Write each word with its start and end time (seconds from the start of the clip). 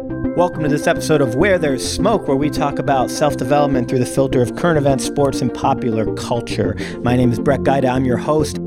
Welcome 0.00 0.62
to 0.62 0.68
this 0.68 0.86
episode 0.86 1.20
of 1.20 1.34
Where 1.34 1.58
There's 1.58 1.84
Smoke, 1.84 2.28
where 2.28 2.36
we 2.36 2.50
talk 2.50 2.78
about 2.78 3.10
self 3.10 3.36
development 3.36 3.88
through 3.88 3.98
the 3.98 4.06
filter 4.06 4.40
of 4.40 4.54
current 4.54 4.78
events, 4.78 5.04
sports, 5.04 5.40
and 5.40 5.52
popular 5.52 6.14
culture. 6.14 6.76
My 7.02 7.16
name 7.16 7.32
is 7.32 7.40
Brett 7.40 7.60
Gaida. 7.60 7.88
I'm 7.88 8.04
your 8.04 8.16
host. 8.16 8.58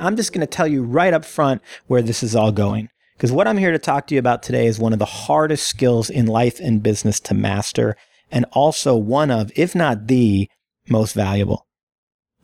I'm 0.00 0.16
just 0.16 0.32
going 0.32 0.40
to 0.40 0.48
tell 0.48 0.66
you 0.66 0.82
right 0.82 1.14
up 1.14 1.24
front 1.24 1.62
where 1.86 2.02
this 2.02 2.24
is 2.24 2.34
all 2.34 2.50
going. 2.50 2.88
Because 3.16 3.30
what 3.30 3.46
I'm 3.46 3.58
here 3.58 3.70
to 3.70 3.78
talk 3.78 4.08
to 4.08 4.14
you 4.14 4.18
about 4.18 4.42
today 4.42 4.66
is 4.66 4.80
one 4.80 4.92
of 4.92 4.98
the 4.98 5.04
hardest 5.04 5.68
skills 5.68 6.10
in 6.10 6.26
life 6.26 6.58
and 6.58 6.82
business 6.82 7.20
to 7.20 7.34
master, 7.34 7.96
and 8.28 8.44
also 8.50 8.96
one 8.96 9.30
of, 9.30 9.52
if 9.54 9.76
not 9.76 10.08
the 10.08 10.50
most 10.88 11.12
valuable. 11.12 11.68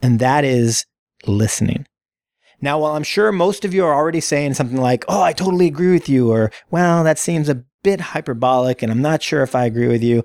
And 0.01 0.21
that 0.21 0.45
is 0.45 0.87
listening. 1.27 1.87
Now, 2.61 2.79
while 2.79 2.95
I'm 2.95 3.03
sure 3.03 3.33
most 3.33 3.65
of 3.65 3.75
you 3.75 3.85
are 3.85 3.95
already 3.95 4.21
saying 4.21 4.55
something 4.55 4.81
like, 4.81 5.05
oh, 5.09 5.23
I 5.23 5.33
totally 5.33 5.67
agree 5.67 5.93
with 5.93 6.09
you, 6.09 6.31
or, 6.31 6.53
well, 6.71 7.05
that 7.05 7.19
seems 7.19 7.49
a 7.49 7.65
bit 7.87 8.01
hyperbolic 8.01 8.83
and 8.83 8.91
I'm 8.91 9.01
not 9.01 9.23
sure 9.23 9.45
if 9.45 9.55
I 9.55 9.65
agree 9.65 9.87
with 9.87 10.03
you, 10.03 10.25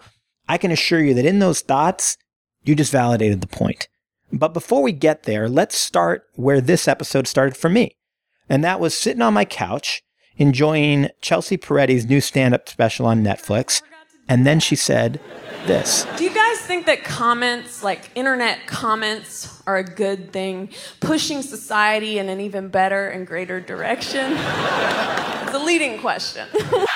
I 0.49 0.57
can 0.57 0.71
assure 0.71 0.99
you 0.99 1.13
that 1.13 1.27
in 1.27 1.37
those 1.37 1.61
thoughts, 1.61 2.17
you 2.63 2.73
just 2.73 2.91
validated 2.91 3.39
the 3.39 3.45
point. 3.45 3.87
But 4.33 4.51
before 4.51 4.81
we 4.81 4.91
get 4.91 5.23
there, 5.23 5.47
let's 5.47 5.77
start 5.77 6.23
where 6.33 6.59
this 6.59 6.87
episode 6.87 7.27
started 7.27 7.55
for 7.55 7.69
me. 7.69 7.97
And 8.49 8.63
that 8.63 8.79
was 8.79 8.97
sitting 8.97 9.21
on 9.21 9.35
my 9.35 9.45
couch, 9.45 10.01
enjoying 10.37 11.09
Chelsea 11.21 11.55
Peretti's 11.55 12.07
new 12.07 12.19
stand 12.19 12.55
up 12.55 12.67
special 12.67 13.05
on 13.05 13.23
Netflix. 13.23 13.83
And 14.27 14.43
then 14.43 14.59
she 14.59 14.75
said 14.75 15.19
this 15.67 16.07
Do 16.17 16.23
you 16.23 16.33
guys 16.33 16.61
think 16.61 16.87
that 16.87 17.03
comments, 17.03 17.83
like 17.83 18.09
internet 18.15 18.65
comments, 18.65 19.61
are 19.67 19.77
a 19.77 19.83
good 19.83 20.33
thing, 20.33 20.69
pushing 20.99 21.43
society 21.43 22.17
in 22.17 22.27
an 22.27 22.41
even 22.41 22.69
better 22.69 23.07
and 23.07 23.27
greater 23.27 23.61
direction? 23.61 24.31
it's 24.35 25.53
a 25.53 25.63
leading 25.63 25.99
question. 25.99 26.47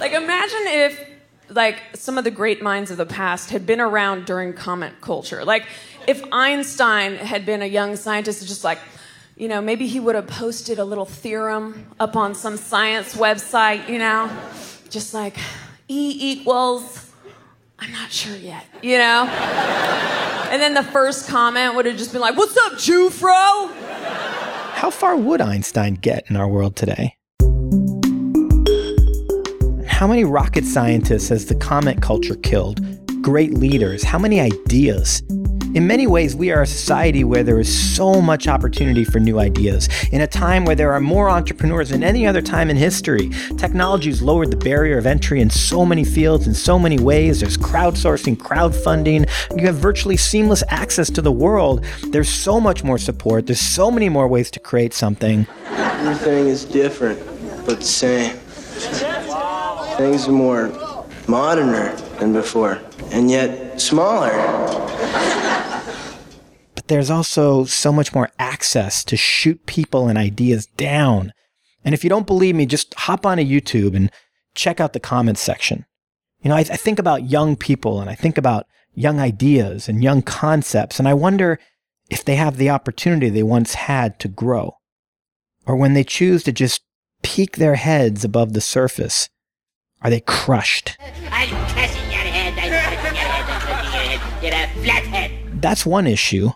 Like 0.00 0.12
imagine 0.12 0.66
if 0.66 1.08
like 1.50 1.82
some 1.94 2.18
of 2.18 2.24
the 2.24 2.30
great 2.30 2.62
minds 2.62 2.90
of 2.90 2.96
the 2.96 3.06
past 3.06 3.50
had 3.50 3.66
been 3.66 3.80
around 3.80 4.26
during 4.26 4.52
comment 4.52 5.00
culture. 5.00 5.44
Like 5.44 5.66
if 6.06 6.22
Einstein 6.32 7.16
had 7.16 7.44
been 7.46 7.62
a 7.62 7.66
young 7.66 7.96
scientist 7.96 8.46
just 8.46 8.64
like 8.64 8.78
you 9.36 9.46
know, 9.46 9.60
maybe 9.60 9.86
he 9.86 10.00
would 10.00 10.16
have 10.16 10.26
posted 10.26 10.80
a 10.80 10.84
little 10.84 11.04
theorem 11.04 11.86
up 12.00 12.16
on 12.16 12.34
some 12.34 12.56
science 12.56 13.14
website, 13.14 13.88
you 13.88 13.98
know, 13.98 14.28
just 14.90 15.14
like 15.14 15.36
E 15.86 16.32
equals, 16.32 17.12
I'm 17.78 17.92
not 17.92 18.10
sure 18.10 18.34
yet, 18.34 18.66
you 18.82 18.98
know? 18.98 19.26
and 20.50 20.60
then 20.60 20.74
the 20.74 20.82
first 20.82 21.28
comment 21.28 21.76
would 21.76 21.86
have 21.86 21.96
just 21.96 22.12
been 22.12 22.20
like, 22.20 22.36
What's 22.36 22.56
up, 22.56 22.72
Jewfro? 22.72 23.72
How 24.74 24.90
far 24.90 25.16
would 25.16 25.40
Einstein 25.40 25.94
get 25.94 26.24
in 26.28 26.36
our 26.36 26.48
world 26.48 26.74
today? 26.74 27.17
How 29.98 30.06
many 30.06 30.22
rocket 30.22 30.64
scientists 30.64 31.28
has 31.30 31.46
the 31.46 31.56
comment 31.56 32.00
culture 32.00 32.36
killed? 32.36 32.80
Great 33.20 33.54
leaders? 33.54 34.04
How 34.04 34.16
many 34.16 34.40
ideas? 34.40 35.24
In 35.74 35.88
many 35.88 36.06
ways, 36.06 36.36
we 36.36 36.52
are 36.52 36.62
a 36.62 36.68
society 36.68 37.24
where 37.24 37.42
there 37.42 37.58
is 37.58 37.96
so 37.96 38.22
much 38.22 38.46
opportunity 38.46 39.02
for 39.02 39.18
new 39.18 39.40
ideas. 39.40 39.88
In 40.12 40.20
a 40.20 40.26
time 40.28 40.64
where 40.64 40.76
there 40.76 40.92
are 40.92 41.00
more 41.00 41.28
entrepreneurs 41.28 41.88
than 41.88 42.04
any 42.04 42.28
other 42.28 42.40
time 42.40 42.70
in 42.70 42.76
history, 42.76 43.30
technology 43.56 44.10
has 44.10 44.22
lowered 44.22 44.52
the 44.52 44.56
barrier 44.56 44.98
of 44.98 45.06
entry 45.06 45.40
in 45.40 45.50
so 45.50 45.84
many 45.84 46.04
fields 46.04 46.46
in 46.46 46.54
so 46.54 46.78
many 46.78 47.00
ways. 47.00 47.40
There's 47.40 47.56
crowdsourcing, 47.56 48.36
crowdfunding. 48.36 49.28
You 49.58 49.66
have 49.66 49.78
virtually 49.78 50.16
seamless 50.16 50.62
access 50.68 51.10
to 51.10 51.20
the 51.20 51.32
world. 51.32 51.84
There's 52.10 52.28
so 52.28 52.60
much 52.60 52.84
more 52.84 52.98
support. 52.98 53.46
There's 53.46 53.58
so 53.58 53.90
many 53.90 54.08
more 54.08 54.28
ways 54.28 54.48
to 54.52 54.60
create 54.60 54.94
something. 54.94 55.48
Everything 55.66 56.46
is 56.46 56.64
different, 56.64 57.18
but 57.66 57.80
the 57.80 57.84
same. 57.84 58.38
Things 59.98 60.28
are 60.28 60.32
more 60.32 60.68
moderner 61.26 61.92
than 62.20 62.32
before, 62.32 62.80
and 63.10 63.28
yet 63.28 63.80
smaller. 63.80 64.30
But 66.76 66.86
there's 66.86 67.10
also 67.10 67.64
so 67.64 67.92
much 67.92 68.14
more 68.14 68.30
access 68.38 69.02
to 69.02 69.16
shoot 69.16 69.66
people 69.66 70.06
and 70.06 70.16
ideas 70.16 70.66
down. 70.66 71.32
And 71.84 71.94
if 71.94 72.04
you 72.04 72.10
don't 72.10 72.28
believe 72.28 72.54
me, 72.54 72.64
just 72.64 72.94
hop 72.94 73.26
onto 73.26 73.42
YouTube 73.42 73.96
and 73.96 74.12
check 74.54 74.78
out 74.78 74.92
the 74.92 75.00
comments 75.00 75.40
section. 75.40 75.84
You 76.42 76.50
know, 76.50 76.54
I, 76.54 76.60
I 76.60 76.76
think 76.76 77.00
about 77.00 77.28
young 77.28 77.56
people 77.56 78.00
and 78.00 78.08
I 78.08 78.14
think 78.14 78.38
about 78.38 78.66
young 78.94 79.18
ideas 79.18 79.88
and 79.88 80.00
young 80.00 80.22
concepts, 80.22 81.00
and 81.00 81.08
I 81.08 81.14
wonder 81.14 81.58
if 82.08 82.24
they 82.24 82.36
have 82.36 82.56
the 82.56 82.70
opportunity 82.70 83.30
they 83.30 83.42
once 83.42 83.74
had 83.74 84.20
to 84.20 84.28
grow, 84.28 84.76
or 85.66 85.74
when 85.74 85.94
they 85.94 86.04
choose 86.04 86.44
to 86.44 86.52
just 86.52 86.82
peek 87.24 87.56
their 87.56 87.74
heads 87.74 88.24
above 88.24 88.52
the 88.52 88.60
surface 88.60 89.28
are 90.02 90.10
they 90.10 90.20
crushed? 90.20 90.96
I'm 91.30 91.48
your 91.48 91.58
head. 91.58 92.54
I'm 92.56 92.70
your 92.70 92.78
head. 92.78 92.98
I'm 92.98 93.14
your 93.14 93.14
head. 93.14 94.42
You're 94.42 94.54
a 94.54 94.68
flathead. 94.84 95.62
That's 95.62 95.84
one 95.84 96.06
issue. 96.06 96.50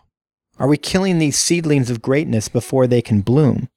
Are 0.58 0.68
we 0.68 0.76
killing 0.76 1.18
these 1.18 1.36
seedlings 1.36 1.90
of 1.90 2.02
greatness 2.02 2.48
before 2.48 2.86
they 2.86 3.02
can 3.02 3.20
bloom? 3.20 3.68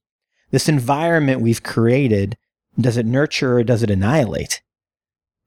This 0.52 0.70
environment 0.70 1.42
we've 1.42 1.64
created, 1.64 2.38
does 2.80 2.98
it 2.98 3.06
nurture 3.06 3.58
or 3.58 3.64
does 3.64 3.82
it 3.82 3.90
annihilate? 3.90 4.62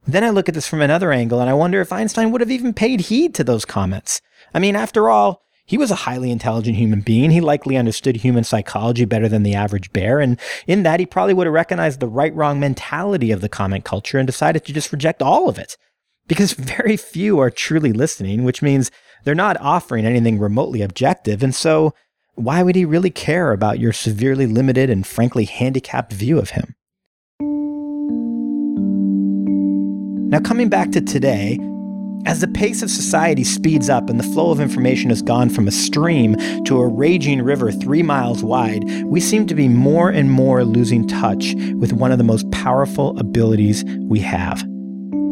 Then 0.07 0.25
I 0.25 0.31
look 0.31 0.49
at 0.49 0.55
this 0.55 0.67
from 0.67 0.81
another 0.81 1.13
angle 1.13 1.41
and 1.41 1.49
I 1.49 1.55
wonder 1.55 1.81
if 1.81 1.93
Einstein 1.93 2.33
would 2.33 2.41
have 2.41 2.51
even 2.51 2.73
paid 2.73 3.03
heed 3.03 3.35
to 3.37 3.45
those 3.45 3.65
comments. 3.65 4.21
I 4.53 4.59
mean, 4.59 4.75
after 4.75 5.09
all, 5.09 5.43
he 5.69 5.77
was 5.77 5.91
a 5.91 5.97
highly 5.97 6.31
intelligent 6.31 6.79
human 6.79 7.03
being. 7.03 7.31
He 7.31 7.43
likely 7.43 7.77
understood 7.77 8.17
human 8.17 8.43
psychology 8.43 9.05
better 9.05 9.29
than 9.29 9.43
the 9.43 9.55
average 9.55 9.93
bear. 9.93 10.19
And 10.19 10.41
in 10.67 10.83
that, 10.85 10.99
he 10.99 11.05
probably 11.05 11.35
would 11.35 11.47
have 11.47 11.53
recognized 11.53 12.01
the 12.01 12.09
right 12.09 12.35
wrong 12.35 12.59
mentality 12.59 13.31
of 13.31 13.43
the 13.43 13.51
comment 13.51 13.85
culture 13.85 14.17
and 14.17 14.27
decided 14.27 14.65
to 14.65 14.73
just 14.73 14.93
reject 14.93 15.21
all 15.21 15.47
of 15.47 15.59
it. 15.59 15.77
Because 16.27 16.53
very 16.55 16.97
few 16.97 17.39
are 17.39 17.51
truly 17.51 17.93
listening, 17.93 18.45
which 18.45 18.63
means 18.63 18.91
they're 19.25 19.35
not 19.35 19.61
offering 19.61 20.07
anything 20.07 20.39
remotely 20.39 20.81
objective. 20.81 21.43
And 21.43 21.55
so, 21.55 21.93
why 22.35 22.63
would 22.63 22.77
he 22.77 22.87
really 22.87 23.11
care 23.11 23.53
about 23.53 23.79
your 23.79 23.93
severely 23.93 24.47
limited 24.47 24.89
and 24.89 25.07
frankly 25.07 25.45
handicapped 25.45 26.15
view 26.15 26.39
of 26.39 26.51
him? 26.51 26.77
Now, 30.31 30.41
coming 30.41 30.71
back 30.71 30.93
to 30.93 31.03
today, 31.03 31.59
as 32.27 32.41
the 32.41 32.49
pace 32.49 32.83
of 32.83 32.91
society 32.91 33.45
speeds 33.45 33.89
up 33.89 34.11
and 34.11 34.19
the 34.19 34.25
flow 34.25 34.51
of 34.51 34.61
information 34.61 35.11
has 35.11 35.23
gone 35.23 35.49
from 35.51 35.69
a 35.69 35.73
stream 35.73 36.37
to 36.65 36.81
a 36.81 36.87
raging 36.87 37.43
river 37.43 37.73
three 37.73 38.03
miles 38.03 38.43
wide, 38.43 38.85
we 39.05 39.21
seem 39.21 39.47
to 39.47 39.55
be 39.55 39.69
more 39.69 40.11
and 40.11 40.31
more 40.31 40.65
losing 40.65 41.07
touch 41.07 41.55
with 41.77 41.93
one 41.93 42.13
of 42.13 42.19
the 42.19 42.25
most 42.25 42.51
powerful 42.51 43.19
abilities 43.19 43.85
we 44.01 44.21
have 44.21 44.63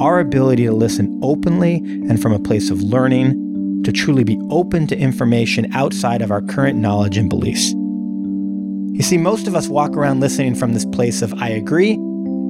our 0.00 0.20
ability 0.20 0.64
to 0.66 0.72
listen 0.72 1.19
openly 1.22 1.76
and 1.76 2.20
from 2.20 2.32
a 2.32 2.38
place 2.38 2.70
of 2.70 2.82
learning, 2.82 3.82
to 3.84 3.92
truly 3.92 4.24
be 4.24 4.38
open 4.50 4.86
to 4.86 4.98
information 4.98 5.72
outside 5.72 6.20
of 6.20 6.30
our 6.30 6.42
current 6.42 6.78
knowledge 6.78 7.16
and 7.16 7.30
beliefs. 7.30 7.72
You 8.94 9.03
see, 9.03 9.16
most 9.16 9.47
of 9.47 9.54
us 9.54 9.68
walk 9.68 9.92
around 9.92 10.20
listening 10.20 10.54
from 10.54 10.72
this 10.72 10.84
place 10.86 11.22
of 11.22 11.32
I 11.34 11.50
agree 11.50 11.97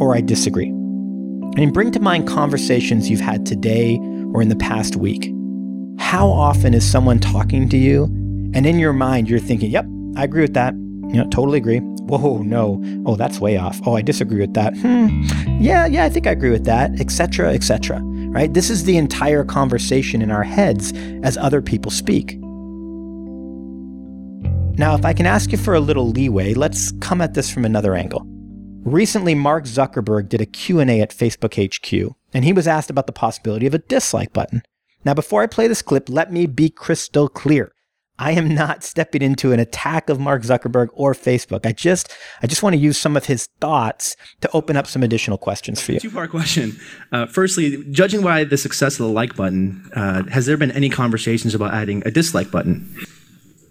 or 0.00 0.14
I 0.14 0.20
disagree. 0.20 0.68
I 0.68 1.60
mean, 1.60 1.72
bring 1.72 1.92
to 1.92 2.00
mind 2.00 2.26
conversations 2.26 3.08
you've 3.08 3.20
had 3.20 3.46
today 3.46 3.98
or 4.36 4.42
in 4.42 4.50
the 4.50 4.56
past 4.56 4.96
week. 4.96 5.32
How 5.98 6.28
often 6.28 6.74
is 6.74 6.88
someone 6.88 7.18
talking 7.18 7.70
to 7.70 7.78
you 7.78 8.04
and 8.54 8.66
in 8.66 8.78
your 8.78 8.92
mind 8.92 9.30
you're 9.30 9.38
thinking, 9.38 9.70
yep, 9.70 9.86
I 10.14 10.24
agree 10.24 10.42
with 10.42 10.52
that. 10.52 10.74
You 10.74 11.14
know, 11.14 11.28
totally 11.30 11.56
agree. 11.56 11.78
Whoa, 11.78 12.42
no. 12.42 12.82
Oh, 13.06 13.16
that's 13.16 13.40
way 13.40 13.56
off. 13.56 13.80
Oh, 13.86 13.96
I 13.96 14.02
disagree 14.02 14.40
with 14.40 14.52
that. 14.52 14.76
Hmm. 14.76 15.22
Yeah, 15.58 15.86
yeah, 15.86 16.04
I 16.04 16.10
think 16.10 16.26
I 16.26 16.32
agree 16.32 16.50
with 16.50 16.66
that, 16.66 17.00
etc., 17.00 17.54
etc. 17.54 18.00
Right? 18.02 18.52
This 18.52 18.68
is 18.68 18.84
the 18.84 18.98
entire 18.98 19.42
conversation 19.42 20.20
in 20.20 20.30
our 20.30 20.42
heads 20.42 20.92
as 21.22 21.38
other 21.38 21.62
people 21.62 21.90
speak. 21.90 22.38
Now, 24.78 24.94
if 24.94 25.06
I 25.06 25.14
can 25.14 25.24
ask 25.24 25.50
you 25.50 25.56
for 25.56 25.72
a 25.72 25.80
little 25.80 26.10
leeway, 26.10 26.52
let's 26.52 26.92
come 27.00 27.22
at 27.22 27.32
this 27.32 27.50
from 27.50 27.64
another 27.64 27.94
angle. 27.94 28.22
Recently, 28.84 29.34
Mark 29.34 29.64
Zuckerberg 29.64 30.28
did 30.28 30.42
a 30.42 30.46
Q&A 30.46 31.00
at 31.00 31.10
Facebook 31.10 31.54
HQ, 31.56 32.14
and 32.36 32.44
he 32.44 32.52
was 32.52 32.68
asked 32.68 32.90
about 32.90 33.06
the 33.06 33.14
possibility 33.14 33.66
of 33.66 33.72
a 33.72 33.78
dislike 33.78 34.34
button. 34.34 34.62
Now, 35.06 35.14
before 35.14 35.42
I 35.42 35.46
play 35.46 35.68
this 35.68 35.80
clip, 35.80 36.10
let 36.10 36.30
me 36.30 36.44
be 36.44 36.68
crystal 36.68 37.30
clear. 37.30 37.72
I 38.18 38.32
am 38.32 38.54
not 38.54 38.84
stepping 38.90 39.22
into 39.22 39.52
an 39.52 39.58
attack 39.58 40.10
of 40.10 40.20
Mark 40.20 40.42
Zuckerberg 40.42 40.88
or 40.92 41.14
Facebook. 41.14 41.64
I 41.64 41.72
just, 41.72 42.12
I 42.42 42.46
just 42.46 42.62
want 42.62 42.74
to 42.74 42.78
use 42.78 42.98
some 42.98 43.16
of 43.16 43.24
his 43.24 43.48
thoughts 43.58 44.16
to 44.42 44.50
open 44.52 44.76
up 44.76 44.86
some 44.86 45.02
additional 45.02 45.38
questions 45.38 45.80
for 45.80 45.92
you. 45.92 45.98
Two-part 45.98 46.30
question. 46.30 46.78
Uh, 47.10 47.24
firstly, 47.24 47.82
judging 47.90 48.20
by 48.20 48.44
the 48.44 48.58
success 48.58 49.00
of 49.00 49.06
the 49.06 49.12
like 49.12 49.34
button, 49.34 49.90
uh, 49.96 50.24
has 50.24 50.44
there 50.44 50.58
been 50.58 50.72
any 50.72 50.90
conversations 50.90 51.54
about 51.54 51.72
adding 51.72 52.02
a 52.04 52.10
dislike 52.10 52.50
button? 52.50 52.94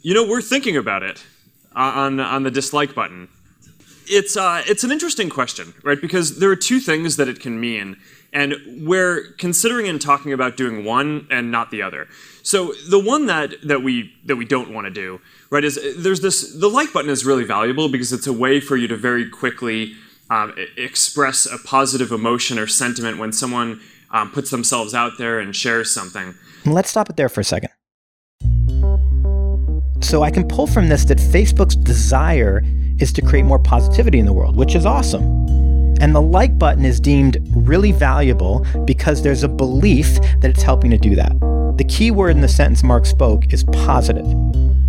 You 0.02 0.16
know, 0.16 0.28
we're 0.28 0.42
thinking 0.42 0.76
about 0.76 1.04
it 1.04 1.24
uh, 1.76 1.82
on 1.82 2.20
on 2.20 2.42
the 2.42 2.52
dislike 2.52 2.96
button 2.96 3.28
it's 4.08 4.38
uh, 4.38 4.64
it's 4.66 4.84
an 4.84 4.92
interesting 4.92 5.30
question, 5.30 5.74
right? 5.84 6.00
Because 6.00 6.40
there 6.40 6.50
are 6.50 6.56
two 6.56 6.80
things 6.80 7.18
that 7.18 7.28
it 7.28 7.40
can 7.40 7.60
mean, 7.60 7.98
and 8.36 8.54
we're 8.86 9.32
considering 9.38 9.88
and 9.88 10.00
talking 10.00 10.34
about 10.34 10.58
doing 10.58 10.84
one 10.84 11.26
and 11.32 11.52
not 11.52 11.72
the 11.72 11.82
other. 11.82 12.08
So 12.44 12.74
the 12.90 13.00
one 13.00 13.26
that 13.28 13.56
that 13.64 13.82
we 13.82 14.14
that 14.26 14.36
we 14.36 14.46
don't 14.46 14.72
want 14.72 14.86
to 14.86 14.92
do, 14.92 15.22
right, 15.50 15.64
is 15.64 15.80
there's 15.98 16.20
this 16.20 16.54
the 16.54 16.68
like 16.68 16.92
button 16.94 17.10
is 17.10 17.26
really 17.26 17.46
valuable 17.46 17.90
because 17.90 18.12
it's 18.12 18.28
a 18.28 18.34
way 18.34 18.60
for 18.60 18.76
you 18.76 18.88
to 18.90 18.98
very 18.98 19.28
quickly 19.28 19.94
um, 20.30 20.54
express 20.78 21.46
a 21.46 21.58
positive 21.66 22.12
emotion 22.12 22.60
or 22.60 22.68
sentiment 22.68 23.18
when 23.18 23.32
someone 23.32 23.80
um, 24.12 24.30
puts 24.32 24.52
themselves 24.52 24.94
out 24.94 25.14
there 25.18 25.40
and 25.40 25.56
shares 25.56 25.94
something. 25.94 26.36
Let's 26.66 26.90
stop 26.90 27.10
it 27.10 27.16
there 27.16 27.30
for 27.30 27.42
a 27.42 27.44
second. 27.44 27.70
So 30.02 30.24
I 30.24 30.30
can 30.30 30.48
pull 30.48 30.68
from 30.68 30.90
this 30.90 31.06
that 31.06 31.20
Facebook's 31.20 31.76
desire 31.76 32.62
is 33.00 33.14
to 33.14 33.22
create 33.22 33.44
more 33.44 33.60
positivity 33.60 34.20
in 34.20 34.26
the 34.26 34.34
world, 34.34 34.56
which 34.56 34.76
is 34.76 34.86
awesome. 34.86 35.65
And 36.02 36.16
the 36.16 36.22
like 36.22 36.58
button 36.58 36.86
is 36.86 37.00
deemed 37.00 37.38
really 37.52 37.92
valuable 37.92 38.66
because 38.86 39.22
there's 39.22 39.44
a 39.44 39.48
belief 39.48 40.16
that 40.40 40.46
it's 40.46 40.64
helping 40.64 40.92
to 40.92 40.98
do 40.98 41.16
that. 41.16 41.32
The 41.78 41.86
key 41.86 42.12
word 42.12 42.32
in 42.32 42.42
the 42.42 42.48
sentence 42.48 42.84
Mark 42.84 43.06
spoke 43.06 43.52
is 43.54 43.64
positive. 43.66 44.26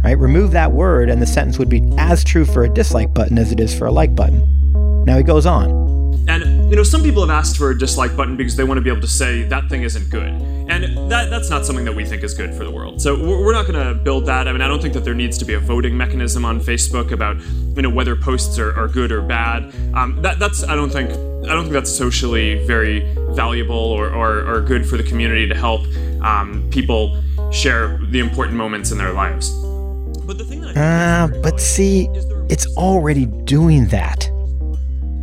Right? 0.04 0.18
Remove 0.18 0.52
that 0.52 0.72
word 0.72 1.08
and 1.08 1.20
the 1.20 1.26
sentence 1.26 1.58
would 1.58 1.68
be 1.68 1.82
as 1.98 2.22
true 2.22 2.44
for 2.44 2.64
a 2.64 2.68
dislike 2.68 3.12
button 3.12 3.38
as 3.38 3.50
it 3.50 3.60
is 3.60 3.76
for 3.76 3.86
a 3.86 3.92
like 3.92 4.14
button. 4.14 5.04
Now 5.04 5.16
he 5.16 5.22
goes 5.22 5.46
on. 5.46 5.86
And 6.28 6.70
you 6.70 6.76
know, 6.76 6.82
some 6.82 7.02
people 7.02 7.22
have 7.22 7.30
asked 7.30 7.56
for 7.56 7.70
a 7.70 7.78
dislike 7.78 8.16
button 8.16 8.36
because 8.36 8.56
they 8.56 8.64
want 8.64 8.78
to 8.78 8.82
be 8.82 8.90
able 8.90 9.00
to 9.02 9.08
say 9.08 9.42
that 9.44 9.68
thing 9.68 9.82
isn't 9.82 10.10
good, 10.10 10.28
and 10.68 10.95
that 11.08 11.30
that's 11.30 11.50
not 11.50 11.64
something 11.64 11.84
that 11.84 11.94
we 11.94 12.04
think 12.04 12.22
is 12.22 12.34
good 12.34 12.54
for 12.54 12.64
the 12.64 12.70
world. 12.70 13.00
So 13.00 13.14
we're 13.14 13.52
not 13.52 13.66
going 13.66 13.86
to 13.86 13.94
build 13.94 14.26
that. 14.26 14.48
I 14.48 14.52
mean, 14.52 14.60
I 14.60 14.68
don't 14.68 14.82
think 14.82 14.94
that 14.94 15.04
there 15.04 15.14
needs 15.14 15.38
to 15.38 15.44
be 15.44 15.54
a 15.54 15.60
voting 15.60 15.96
mechanism 15.96 16.44
on 16.44 16.60
Facebook 16.60 17.12
about 17.12 17.36
you 17.76 17.82
know 17.82 17.90
whether 17.90 18.16
posts 18.16 18.58
are, 18.58 18.76
are 18.78 18.88
good 18.88 19.12
or 19.12 19.22
bad. 19.22 19.72
Um, 19.94 20.20
that 20.22 20.38
that's 20.38 20.64
I 20.64 20.74
don't 20.74 20.90
think 20.90 21.10
I 21.10 21.54
don't 21.54 21.62
think 21.62 21.74
that's 21.74 21.92
socially 21.92 22.66
very 22.66 23.00
valuable 23.30 23.76
or, 23.76 24.08
or, 24.08 24.46
or 24.48 24.60
good 24.62 24.84
for 24.84 24.96
the 24.96 25.04
community 25.04 25.46
to 25.46 25.54
help 25.54 25.82
um, 26.22 26.66
people 26.70 27.22
share 27.52 27.98
the 28.10 28.18
important 28.18 28.56
moments 28.56 28.90
in 28.90 28.98
their 28.98 29.12
lives. 29.12 29.50
But 30.24 30.38
the 30.38 30.44
thing 30.44 30.60
that 30.62 30.76
uh, 30.76 31.40
but 31.40 31.60
see, 31.60 32.08
it's 32.48 32.66
already 32.76 33.26
doing 33.26 33.86
that. 33.88 34.28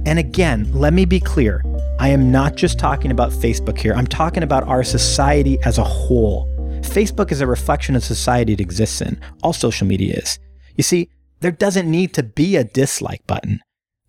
And 0.05 0.19
again, 0.19 0.69
let 0.73 0.94
me 0.94 1.05
be 1.05 1.19
clear 1.19 1.63
I 2.00 2.09
am 2.09 2.31
not 2.31 2.55
just 2.55 2.77
talking 2.77 3.11
about 3.11 3.31
Facebook 3.31 3.77
here, 3.77 3.94
I'm 3.94 4.07
talking 4.07 4.44
about 4.44 4.67
our 4.67 4.83
society 4.83 5.57
as 5.63 5.77
a 5.77 5.83
whole. 5.83 6.47
Facebook 6.81 7.31
is 7.31 7.39
a 7.39 7.47
reflection 7.47 7.95
of 7.95 8.03
society 8.03 8.53
it 8.53 8.59
exists 8.59 9.01
in. 9.01 9.19
All 9.41 9.53
social 9.53 9.88
media 9.88 10.15
is. 10.15 10.38
You 10.75 10.83
see, 10.83 11.09
there 11.39 11.51
doesn't 11.51 11.89
need 11.89 12.13
to 12.15 12.23
be 12.23 12.55
a 12.55 12.63
dislike 12.63 13.25
button. 13.27 13.61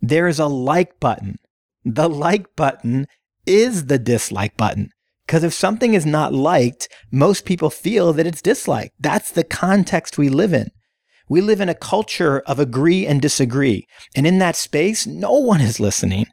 There 0.03 0.27
is 0.27 0.39
a 0.39 0.47
like 0.47 0.99
button. 0.99 1.37
The 1.85 2.09
like 2.09 2.57
button 2.57 3.07
is 3.47 3.87
the 3.87 3.99
dislike 3.99 4.57
button. 4.57 4.91
Because 5.27 5.45
if 5.45 5.55
something 5.55 5.95
is 5.95 6.05
not 6.05 6.35
liked, 6.35 6.89
most 7.11 7.45
people 7.45 7.71
feel 7.71 8.13
that 8.13 8.27
it's 8.27 8.43
disliked. 8.43 8.95
That's 9.01 9.31
the 9.31 9.45
context 9.45 10.19
we 10.19 10.29
live 10.29 10.53
in. 10.53 10.71
We 11.29 11.41
live 11.41 11.61
in 11.61 11.71
a 11.71 11.75
culture 11.75 12.41
of 12.41 12.59
agree 12.59 13.07
and 13.07 13.21
disagree. 13.21 13.87
And 14.15 14.27
in 14.27 14.39
that 14.41 14.57
space, 14.57 15.07
no 15.07 15.33
one 15.33 15.63
is 15.63 15.81
listening. 15.81 16.27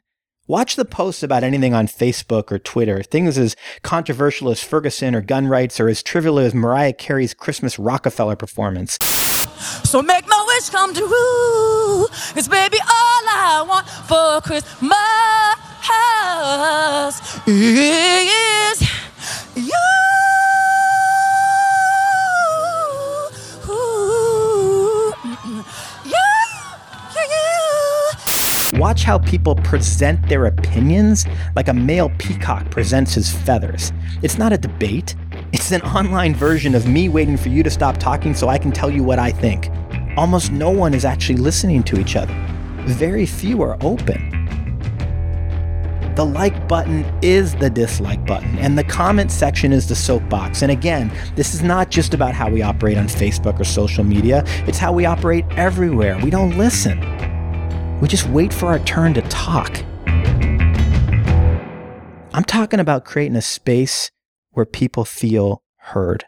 Watch 0.46 0.76
the 0.76 0.84
posts 0.84 1.22
about 1.22 1.44
anything 1.44 1.72
on 1.72 1.86
Facebook 1.86 2.52
or 2.52 2.58
Twitter, 2.58 3.02
things 3.02 3.38
as 3.38 3.56
controversial 3.82 4.50
as 4.50 4.62
Ferguson 4.62 5.14
or 5.14 5.22
gun 5.22 5.46
rights 5.46 5.80
or 5.80 5.88
as 5.88 6.02
trivial 6.02 6.38
as 6.38 6.52
Mariah 6.52 6.92
Carey's 6.92 7.32
Christmas 7.32 7.78
Rockefeller 7.78 8.36
performance. 8.36 8.98
So 9.84 10.02
make 10.02 10.26
my 10.26 10.44
wish 10.48 10.68
come 10.68 10.92
true. 10.92 12.06
Cause 12.34 12.48
baby, 12.48 12.78
all 12.80 13.22
I 13.28 13.64
want 13.66 13.88
for 13.88 14.40
Christmas 14.42 14.72
is 17.46 18.80
you. 19.56 19.91
Watch 28.82 29.04
how 29.04 29.18
people 29.18 29.54
present 29.54 30.28
their 30.28 30.46
opinions 30.46 31.24
like 31.54 31.68
a 31.68 31.72
male 31.72 32.10
peacock 32.18 32.68
presents 32.72 33.14
his 33.14 33.30
feathers. 33.30 33.92
It's 34.22 34.38
not 34.38 34.52
a 34.52 34.58
debate, 34.58 35.14
it's 35.52 35.70
an 35.70 35.82
online 35.82 36.34
version 36.34 36.74
of 36.74 36.88
me 36.88 37.08
waiting 37.08 37.36
for 37.36 37.48
you 37.48 37.62
to 37.62 37.70
stop 37.70 37.98
talking 37.98 38.34
so 38.34 38.48
I 38.48 38.58
can 38.58 38.72
tell 38.72 38.90
you 38.90 39.04
what 39.04 39.20
I 39.20 39.30
think. 39.30 39.70
Almost 40.16 40.50
no 40.50 40.68
one 40.68 40.94
is 40.94 41.04
actually 41.04 41.36
listening 41.36 41.84
to 41.84 42.00
each 42.00 42.16
other. 42.16 42.34
Very 42.80 43.24
few 43.24 43.62
are 43.62 43.78
open. 43.82 44.30
The 46.16 46.26
like 46.26 46.66
button 46.66 47.04
is 47.22 47.54
the 47.54 47.70
dislike 47.70 48.26
button, 48.26 48.58
and 48.58 48.76
the 48.76 48.82
comment 48.82 49.30
section 49.30 49.72
is 49.72 49.88
the 49.88 49.94
soapbox. 49.94 50.60
And 50.60 50.72
again, 50.72 51.12
this 51.36 51.54
is 51.54 51.62
not 51.62 51.90
just 51.90 52.14
about 52.14 52.34
how 52.34 52.50
we 52.50 52.62
operate 52.62 52.98
on 52.98 53.06
Facebook 53.06 53.60
or 53.60 53.64
social 53.64 54.02
media, 54.02 54.42
it's 54.66 54.78
how 54.78 54.92
we 54.92 55.06
operate 55.06 55.44
everywhere. 55.52 56.18
We 56.18 56.30
don't 56.30 56.58
listen. 56.58 57.31
We 58.02 58.08
just 58.08 58.28
wait 58.30 58.52
for 58.52 58.66
our 58.66 58.80
turn 58.80 59.14
to 59.14 59.22
talk. 59.22 59.78
I'm 62.34 62.42
talking 62.42 62.80
about 62.80 63.04
creating 63.04 63.36
a 63.36 63.42
space 63.42 64.10
where 64.50 64.66
people 64.66 65.04
feel 65.04 65.62
heard, 65.76 66.24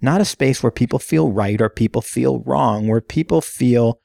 not 0.00 0.22
a 0.22 0.24
space 0.24 0.62
where 0.62 0.72
people 0.72 0.98
feel 0.98 1.30
right 1.30 1.60
or 1.60 1.68
people 1.68 2.00
feel 2.00 2.38
wrong, 2.38 2.88
where 2.88 3.02
people 3.02 3.42
feel 3.42 4.00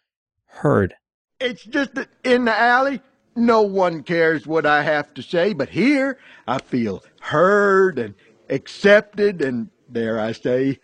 heard. 0.46 0.94
It's 1.40 1.63
just 1.63 1.96
that 1.96 2.10
in 2.25 2.44
the 2.44 2.60
alley, 2.60 3.01
no 3.34 3.62
one 3.62 4.04
cares 4.04 4.46
what 4.46 4.66
I 4.66 4.84
have 4.84 5.13
to 5.13 5.22
say, 5.22 5.54
but 5.54 5.69
here 5.69 6.19
I 6.50 6.57
feel 6.60 7.01
heard 7.22 7.98
and 7.98 8.13
accepted 8.50 9.42
and, 9.42 9.69
dare 9.90 10.19
I 10.19 10.34
say, 10.34 10.80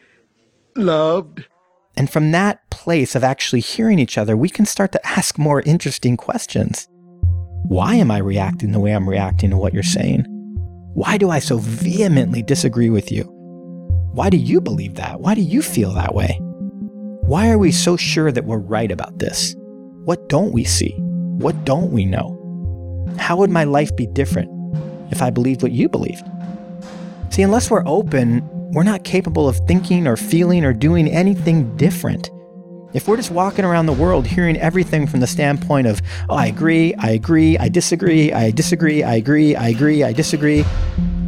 loved. 0.77 1.45
And 1.97 2.09
from 2.09 2.31
that 2.31 2.64
place 2.85 3.15
of 3.15 3.23
actually 3.23 3.61
hearing 3.61 3.97
each 3.97 4.15
other, 4.15 4.37
we 4.37 4.47
can 4.47 4.63
start 4.63 4.91
to 4.91 5.07
ask 5.07 5.39
more 5.39 5.59
interesting 5.61 6.15
questions. 6.15 6.87
Why 7.67 7.95
am 7.95 8.11
I 8.11 8.19
reacting 8.19 8.73
the 8.73 8.79
way 8.79 8.91
I'm 8.91 9.09
reacting 9.09 9.49
to 9.49 9.57
what 9.57 9.73
you're 9.73 9.81
saying? 9.81 10.23
Why 10.93 11.17
do 11.17 11.31
I 11.31 11.39
so 11.39 11.57
vehemently 11.57 12.43
disagree 12.43 12.91
with 12.91 13.11
you? 13.11 13.23
Why 14.13 14.29
do 14.29 14.37
you 14.37 14.61
believe 14.61 14.93
that? 14.95 15.19
Why 15.19 15.33
do 15.33 15.41
you 15.41 15.63
feel 15.63 15.93
that 15.93 16.13
way? 16.13 16.37
Why 17.23 17.49
are 17.49 17.57
we 17.57 17.71
so 17.71 17.97
sure 17.97 18.31
that 18.31 18.45
we're 18.45 18.59
right 18.59 18.91
about 18.91 19.17
this? 19.17 19.55
What 20.03 20.29
don't 20.29 20.53
we 20.53 20.63
see? 20.63 20.93
What 21.39 21.65
don't 21.65 21.91
we 21.91 22.05
know? 22.05 22.37
How 23.17 23.35
would 23.37 23.49
my 23.49 23.63
life 23.63 23.95
be 23.95 24.05
different 24.05 24.51
if 25.11 25.23
I 25.23 25.31
believed 25.31 25.63
what 25.63 25.71
you 25.71 25.89
believed? 25.89 26.23
See, 27.31 27.41
unless 27.41 27.71
we're 27.71 27.87
open, 27.87 28.47
we're 28.73 28.83
not 28.83 29.05
capable 29.05 29.49
of 29.49 29.57
thinking 29.65 30.05
or 30.05 30.17
feeling 30.17 30.63
or 30.63 30.71
doing 30.71 31.07
anything 31.07 31.75
different. 31.77 32.29
If 32.95 33.09
we're 33.09 33.17
just 33.17 33.29
walking 33.29 33.65
around 33.65 33.87
the 33.87 33.93
world 33.93 34.25
hearing 34.25 34.55
everything 34.55 35.05
from 35.05 35.19
the 35.19 35.27
standpoint 35.27 35.85
of, 35.85 36.01
oh, 36.29 36.35
I 36.35 36.45
agree, 36.45 36.93
I 36.93 37.09
agree, 37.09 37.57
I 37.57 37.67
disagree, 37.67 38.31
I 38.31 38.51
disagree, 38.51 39.03
I 39.03 39.15
agree, 39.15 39.53
I 39.53 39.67
agree, 39.67 40.01
I 40.01 40.13
disagree, 40.13 40.63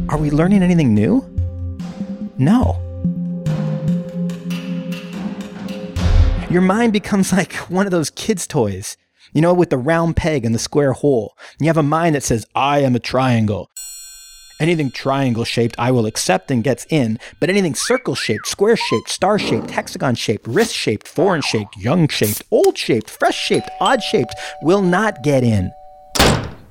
are 0.08 0.16
we 0.16 0.30
learning 0.30 0.62
anything 0.62 0.94
new? 0.94 1.22
No. 2.38 2.80
Your 6.48 6.62
mind 6.62 6.94
becomes 6.94 7.32
like 7.34 7.52
one 7.68 7.84
of 7.84 7.90
those 7.90 8.08
kids' 8.08 8.46
toys, 8.46 8.96
you 9.34 9.42
know, 9.42 9.52
with 9.52 9.68
the 9.68 9.76
round 9.76 10.16
peg 10.16 10.46
and 10.46 10.54
the 10.54 10.58
square 10.58 10.94
hole. 10.94 11.36
And 11.58 11.66
you 11.66 11.68
have 11.68 11.76
a 11.76 11.82
mind 11.82 12.14
that 12.14 12.22
says, 12.22 12.46
I 12.54 12.78
am 12.78 12.96
a 12.96 12.98
triangle. 12.98 13.70
Anything 14.60 14.90
triangle 14.90 15.44
shaped, 15.44 15.76
I 15.78 15.92
will 15.92 16.06
accept 16.06 16.50
and 16.50 16.64
gets 16.64 16.84
in, 16.90 17.20
but 17.38 17.48
anything 17.48 17.76
circle 17.76 18.16
shaped, 18.16 18.48
square 18.48 18.76
shaped, 18.76 19.08
star 19.08 19.38
shaped, 19.38 19.70
hexagon 19.70 20.16
shaped, 20.16 20.48
wrist 20.48 20.74
shaped, 20.74 21.06
foreign 21.06 21.42
shaped, 21.42 21.76
young 21.76 22.08
shaped, 22.08 22.42
old 22.50 22.76
shaped, 22.76 23.08
fresh 23.08 23.38
shaped, 23.38 23.70
odd 23.80 24.02
shaped 24.02 24.34
will 24.62 24.82
not 24.82 25.22
get 25.22 25.44
in. 25.44 25.70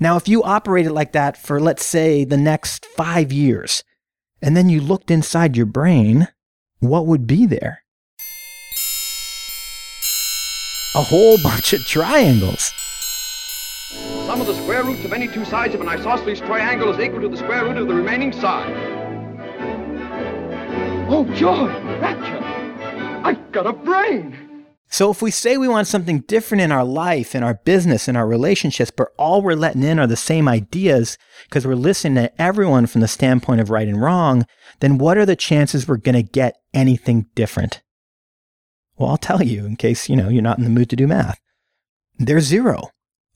Now, 0.02 0.18
if 0.18 0.28
you 0.28 0.44
operated 0.44 0.92
like 0.92 1.14
that 1.14 1.38
for, 1.38 1.62
let's 1.62 1.86
say, 1.86 2.26
the 2.26 2.38
next 2.38 2.86
five 2.86 3.32
years, 3.32 3.84
and 4.42 4.56
then 4.56 4.70
you 4.70 4.82
looked 4.82 5.10
inside 5.10 5.56
your 5.56 5.66
brain, 5.66 6.28
what 6.80 7.08
would 7.08 7.26
be 7.26 7.46
there? 7.46 7.84
A 10.94 11.04
whole 11.04 11.38
bunch 11.44 11.72
of 11.72 11.86
triangles 11.86 12.74
sum 13.88 14.42
of 14.42 14.48
the 14.48 14.54
square 14.54 14.84
roots 14.84 15.06
of 15.06 15.14
any 15.14 15.30
two 15.30 15.46
sides 15.46 15.74
of 15.74 15.80
an 15.80 15.88
isosceles 15.88 16.42
triangle 16.42 16.94
is 16.94 17.00
equal 17.00 17.22
to 17.22 17.30
the 17.30 17.38
square 17.38 17.64
root 17.64 17.78
of 17.78 17.88
the 17.88 17.94
remaining 17.94 18.34
side. 18.34 18.74
Oh, 21.10 21.24
joy! 21.34 21.68
Rapture! 22.02 22.44
I've 23.24 23.52
got 23.54 23.66
a 23.66 23.72
brain! 23.72 24.66
So 24.90 25.10
if 25.10 25.22
we 25.22 25.32
say 25.32 25.56
we 25.56 25.70
want 25.70 25.88
something 25.88 26.20
different 26.22 26.62
in 26.62 26.72
our 26.72 26.84
life, 26.84 27.34
in 27.34 27.44
our 27.44 27.54
business, 27.54 28.10
in 28.10 28.18
our 28.18 28.28
relationships, 28.28 28.92
but 28.92 29.10
all 29.18 29.42
we're 29.42 29.54
letting 29.56 29.84
in 29.84 30.00
are 30.00 30.08
the 30.08 30.18
same 30.18 30.50
ideas 30.50 31.18
because 31.44 31.66
we're 31.66 31.76
listening 31.76 32.16
to 32.16 32.42
everyone 32.42 32.88
from 32.88 33.00
the 33.00 33.08
standpoint 33.08 33.62
of 33.62 33.70
right 33.70 33.88
and 33.88 34.02
wrong, 34.02 34.46
then 34.82 34.98
what 34.98 35.18
are 35.18 35.26
the 35.26 35.36
chances 35.38 35.88
we're 35.88 35.96
going 35.96 36.16
to 36.16 36.24
get 36.24 36.58
anything 36.74 37.28
different? 37.36 37.82
Well, 38.98 39.12
I'll 39.12 39.18
tell 39.18 39.44
you 39.44 39.66
in 39.66 39.78
case, 39.78 40.10
you 40.10 40.18
know, 40.18 40.28
you're 40.28 40.42
not 40.42 40.58
in 40.58 40.66
the 40.66 40.70
mood 40.70 40.90
to 40.90 40.98
do 40.98 41.08
math. 41.08 41.40
There's 42.18 42.44
zero. 42.44 42.90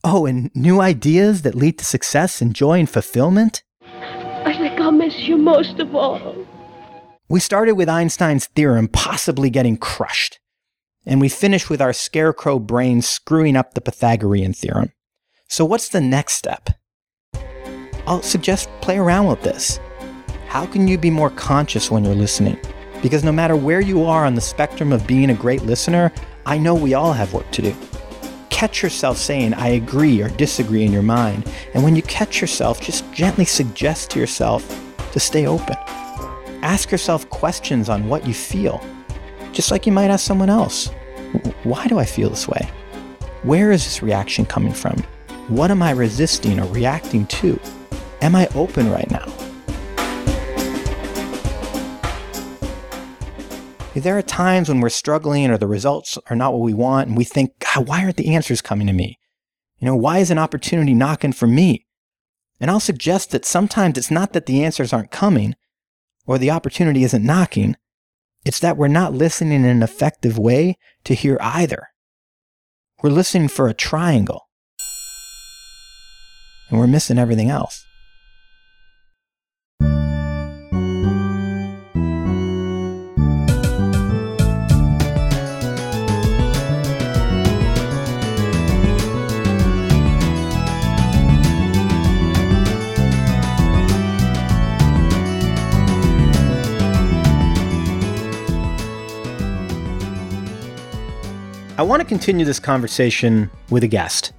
Oh, 0.03 0.25
and 0.25 0.49
new 0.55 0.81
ideas 0.81 1.43
that 1.43 1.53
lead 1.53 1.77
to 1.77 1.85
success 1.85 2.41
and 2.41 2.55
joy 2.55 2.79
and 2.79 2.89
fulfillment? 2.89 3.63
I 3.81 4.55
think 4.57 4.79
I'll 4.79 4.91
miss 4.91 5.19
you 5.19 5.37
most 5.37 5.79
of 5.79 5.95
all. 5.95 6.47
We 7.29 7.39
started 7.39 7.75
with 7.75 7.87
Einstein's 7.87 8.47
theorem 8.47 8.87
possibly 8.87 9.51
getting 9.51 9.77
crushed, 9.77 10.39
and 11.05 11.21
we 11.21 11.29
finished 11.29 11.69
with 11.69 11.81
our 11.81 11.93
scarecrow 11.93 12.57
brain 12.57 13.01
screwing 13.03 13.55
up 13.55 13.73
the 13.73 13.81
Pythagorean 13.81 14.53
theorem. 14.53 14.91
So, 15.47 15.63
what's 15.65 15.89
the 15.89 16.01
next 16.01 16.33
step? 16.33 16.69
I'll 18.07 18.23
suggest 18.23 18.69
play 18.81 18.97
around 18.97 19.27
with 19.27 19.43
this. 19.43 19.79
How 20.47 20.65
can 20.65 20.87
you 20.87 20.97
be 20.97 21.11
more 21.11 21.29
conscious 21.29 21.91
when 21.91 22.03
you're 22.03 22.15
listening? 22.15 22.57
Because 23.03 23.23
no 23.23 23.31
matter 23.31 23.55
where 23.55 23.81
you 23.81 24.03
are 24.03 24.25
on 24.25 24.33
the 24.33 24.41
spectrum 24.41 24.91
of 24.91 25.07
being 25.07 25.29
a 25.29 25.35
great 25.35 25.61
listener, 25.61 26.11
I 26.45 26.57
know 26.57 26.73
we 26.73 26.95
all 26.95 27.13
have 27.13 27.33
work 27.33 27.49
to 27.51 27.61
do. 27.61 27.75
Catch 28.61 28.83
yourself 28.83 29.17
saying, 29.17 29.55
I 29.55 29.69
agree 29.69 30.21
or 30.21 30.29
disagree 30.29 30.83
in 30.83 30.93
your 30.93 31.01
mind. 31.01 31.51
And 31.73 31.83
when 31.83 31.95
you 31.95 32.03
catch 32.03 32.39
yourself, 32.39 32.79
just 32.79 33.11
gently 33.11 33.43
suggest 33.43 34.11
to 34.11 34.19
yourself 34.19 34.63
to 35.13 35.19
stay 35.19 35.47
open. 35.47 35.75
Ask 36.61 36.91
yourself 36.91 37.27
questions 37.31 37.89
on 37.89 38.07
what 38.07 38.27
you 38.27 38.35
feel, 38.35 38.79
just 39.51 39.71
like 39.71 39.87
you 39.87 39.91
might 39.91 40.11
ask 40.11 40.23
someone 40.23 40.51
else. 40.51 40.91
Why 41.63 41.87
do 41.87 41.97
I 41.97 42.05
feel 42.05 42.29
this 42.29 42.47
way? 42.47 42.69
Where 43.41 43.71
is 43.71 43.83
this 43.83 44.03
reaction 44.03 44.45
coming 44.45 44.73
from? 44.73 44.97
What 45.47 45.71
am 45.71 45.81
I 45.81 45.89
resisting 45.89 46.59
or 46.59 46.67
reacting 46.67 47.25
to? 47.41 47.59
Am 48.21 48.35
I 48.35 48.45
open 48.53 48.91
right 48.91 49.09
now? 49.09 49.30
There 53.93 54.17
are 54.17 54.21
times 54.21 54.69
when 54.69 54.79
we're 54.79 54.89
struggling 54.89 55.51
or 55.51 55.57
the 55.57 55.67
results 55.67 56.17
are 56.29 56.35
not 56.35 56.53
what 56.53 56.61
we 56.61 56.73
want, 56.73 57.09
and 57.09 57.17
we 57.17 57.25
think, 57.25 57.51
God, 57.59 57.89
why 57.89 58.03
aren't 58.03 58.15
the 58.15 58.33
answers 58.33 58.61
coming 58.61 58.87
to 58.87 58.93
me? 58.93 59.19
You 59.79 59.85
know, 59.85 59.97
why 59.97 60.19
is 60.19 60.31
an 60.31 60.37
opportunity 60.37 60.93
knocking 60.93 61.33
for 61.33 61.45
me? 61.45 61.85
And 62.61 62.71
I'll 62.71 62.79
suggest 62.79 63.31
that 63.31 63.43
sometimes 63.43 63.97
it's 63.97 64.09
not 64.09 64.31
that 64.31 64.45
the 64.45 64.63
answers 64.63 64.93
aren't 64.93 65.11
coming 65.11 65.55
or 66.25 66.37
the 66.37 66.51
opportunity 66.51 67.03
isn't 67.03 67.25
knocking, 67.25 67.75
it's 68.45 68.59
that 68.59 68.77
we're 68.77 68.87
not 68.87 69.13
listening 69.13 69.51
in 69.51 69.65
an 69.65 69.83
effective 69.83 70.37
way 70.37 70.77
to 71.03 71.13
hear 71.13 71.37
either. 71.41 71.87
We're 73.03 73.09
listening 73.09 73.49
for 73.49 73.67
a 73.67 73.73
triangle, 73.73 74.47
and 76.69 76.79
we're 76.79 76.87
missing 76.87 77.17
everything 77.17 77.49
else. 77.49 77.85
I 101.81 101.83
want 101.83 101.99
to 101.99 102.07
continue 102.07 102.45
this 102.45 102.59
conversation 102.59 103.49
with 103.71 103.83
a 103.83 103.87
guest. 103.87 104.33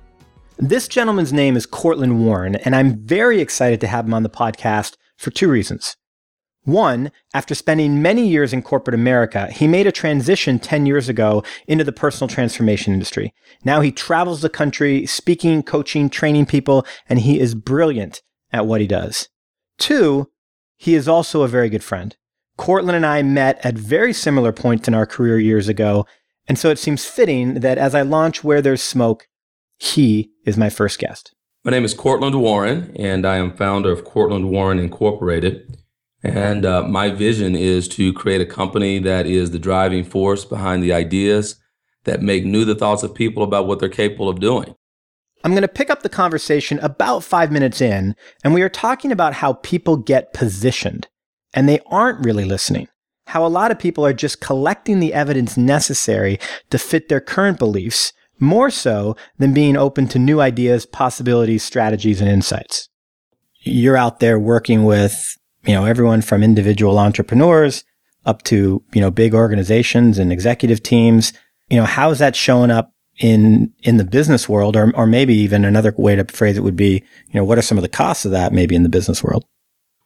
This 0.59 0.87
gentleman's 0.87 1.33
name 1.33 1.57
is 1.57 1.67
Cortland 1.67 2.25
Warren, 2.25 2.55
and 2.55 2.73
I'm 2.77 3.05
very 3.05 3.41
excited 3.41 3.81
to 3.81 3.89
have 3.89 4.05
him 4.05 4.15
on 4.15 4.23
the 4.23 4.31
podcast 4.31 4.97
for 5.17 5.33
two 5.33 5.51
reasons. 5.51 5.97
One, 6.63 7.11
after 7.35 7.57
spending 7.57 8.01
many 8.01 8.29
years 8.29 8.53
in 8.53 8.63
corporate 8.63 8.95
America, 8.95 9.49
he 9.51 9.67
made 9.67 9.89
a 9.89 9.91
transition 9.91 10.61
10 10.61 10.87
years 10.87 11.09
ago 11.09 11.43
into 11.67 11.83
the 11.83 11.91
personal 11.91 12.29
transformation 12.29 12.93
industry. 12.93 13.35
Now 13.65 13.81
he 13.81 13.91
travels 13.91 14.41
the 14.41 14.49
country 14.49 15.05
speaking, 15.07 15.65
coaching, 15.65 16.11
training 16.11 16.47
people, 16.47 16.87
and 17.09 17.19
he 17.19 17.41
is 17.41 17.57
brilliant 17.57 18.23
at 18.53 18.67
what 18.67 18.81
he 18.81 18.87
does. 18.87 19.29
Two, 19.79 20.31
he 20.77 20.95
is 20.95 21.09
also 21.09 21.43
a 21.43 21.49
very 21.49 21.71
good 21.71 21.83
friend. 21.83 22.15
Courtland 22.57 22.95
and 22.95 23.07
I 23.07 23.23
met 23.23 23.59
at 23.67 23.75
very 23.75 24.13
similar 24.13 24.53
points 24.53 24.87
in 24.87 24.95
our 24.95 25.07
career 25.07 25.41
years 25.41 25.69
ago, 25.69 26.07
and 26.49 26.59
so 26.59 26.71
it 26.71 26.79
seems 26.79 27.05
fitting 27.05 27.55
that 27.61 27.79
as 27.79 27.95
I 27.95 28.03
launch 28.03 28.43
Where 28.43 28.63
There's 28.63 28.83
Smoke, 28.83 29.29
he 29.79 30.31
is 30.45 30.57
my 30.57 30.71
first 30.71 30.99
guest. 30.99 31.35
My 31.65 31.71
name 31.71 31.85
is 31.85 31.95
Cortland 31.95 32.41
Warren, 32.41 32.93
and 32.97 33.25
I 33.25 33.37
am 33.37 33.57
founder 33.57 33.93
of 33.93 34.05
Cortland 34.05 34.51
Warren 34.51 34.79
Incorporated. 34.79 35.79
And 36.25 36.65
uh, 36.65 36.83
my 36.85 37.11
vision 37.11 37.55
is 37.57 37.89
to 37.89 38.13
create 38.13 38.41
a 38.41 38.47
company 38.47 38.99
that 39.01 39.27
is 39.27 39.51
the 39.51 39.59
driving 39.59 40.05
force 40.05 40.45
behind 40.45 40.83
the 40.83 40.93
ideas 40.93 41.57
that 42.05 42.23
make 42.23 42.45
new 42.45 42.65
the 42.65 42.75
thoughts 42.75 43.03
of 43.03 43.15
people 43.15 43.43
about 43.43 43.67
what 43.67 43.79
they're 43.79 43.89
capable 43.89 44.29
of 44.29 44.41
doing. 44.41 44.75
I'm 45.45 45.53
going 45.53 45.63
to 45.63 45.69
pick 45.69 45.91
up 45.91 46.03
the 46.03 46.09
conversation 46.09 46.79
about 46.81 47.25
five 47.25 47.51
minutes 47.51 47.81
in, 47.81 48.15
and 48.45 48.55
we 48.55 48.63
are 48.63 48.69
talking 48.69 49.11
about 49.11 49.35
how 49.35 49.55
people 49.55 49.97
get 49.97 50.33
positioned 50.33 51.09
and 51.55 51.69
they 51.69 51.81
aren't 51.87 52.25
really 52.25 52.45
listening 52.45 52.89
how 53.33 53.47
a 53.47 53.49
lot 53.49 53.71
of 53.71 53.79
people 53.79 54.05
are 54.05 54.12
just 54.12 54.43
collecting 54.43 55.01
the 55.01 55.15
evidence 55.15 55.57
necessary 55.57 56.39
to 56.69 56.77
fit 56.77 57.09
their 57.09 57.19
current 57.19 57.59
beliefs 57.59 58.12
more 58.39 58.69
so 58.69 59.17
than 59.39 59.55
being 59.55 59.75
open 59.75 60.07
to 60.07 60.19
new 60.19 60.39
ideas, 60.39 60.85
possibilities, 60.85 61.62
strategies, 61.62 62.21
and 62.21 62.29
insights. 62.29 62.91
You're 63.61 63.97
out 63.97 64.21
there 64.21 64.39
working 64.39 64.85
with, 64.85 65.39
you 65.65 65.73
know, 65.73 65.87
everyone 65.87 66.21
from 66.21 66.43
individual 66.43 66.99
entrepreneurs 66.99 67.85
up 68.27 68.43
to, 68.43 68.85
you 68.93 69.01
know, 69.01 69.11
big 69.11 69.35
organizations 69.35 70.19
and 70.19 70.31
executive 70.31 70.83
teams. 70.83 71.33
You 71.71 71.79
know, 71.79 71.87
how 71.87 72.11
is 72.11 72.19
that 72.19 72.37
showing 72.37 72.71
up 72.71 72.93
in, 73.19 73.73
in 73.83 73.97
the 73.97 74.05
business 74.05 74.47
world? 74.47 74.77
Or, 74.77 74.95
or 74.95 75.07
maybe 75.07 75.35
even 75.37 75.65
another 75.65 75.95
way 75.97 76.17
to 76.17 76.25
phrase 76.27 76.59
it 76.59 76.65
would 76.65 76.77
be, 76.77 77.03
you 77.29 77.41
know, 77.41 77.45
what 77.45 77.57
are 77.57 77.62
some 77.62 77.79
of 77.79 77.83
the 77.83 77.89
costs 77.89 78.27
of 78.27 78.33
that 78.33 78.53
maybe 78.53 78.75
in 78.75 78.83
the 78.83 78.91
business 78.91 79.25
world? 79.25 79.47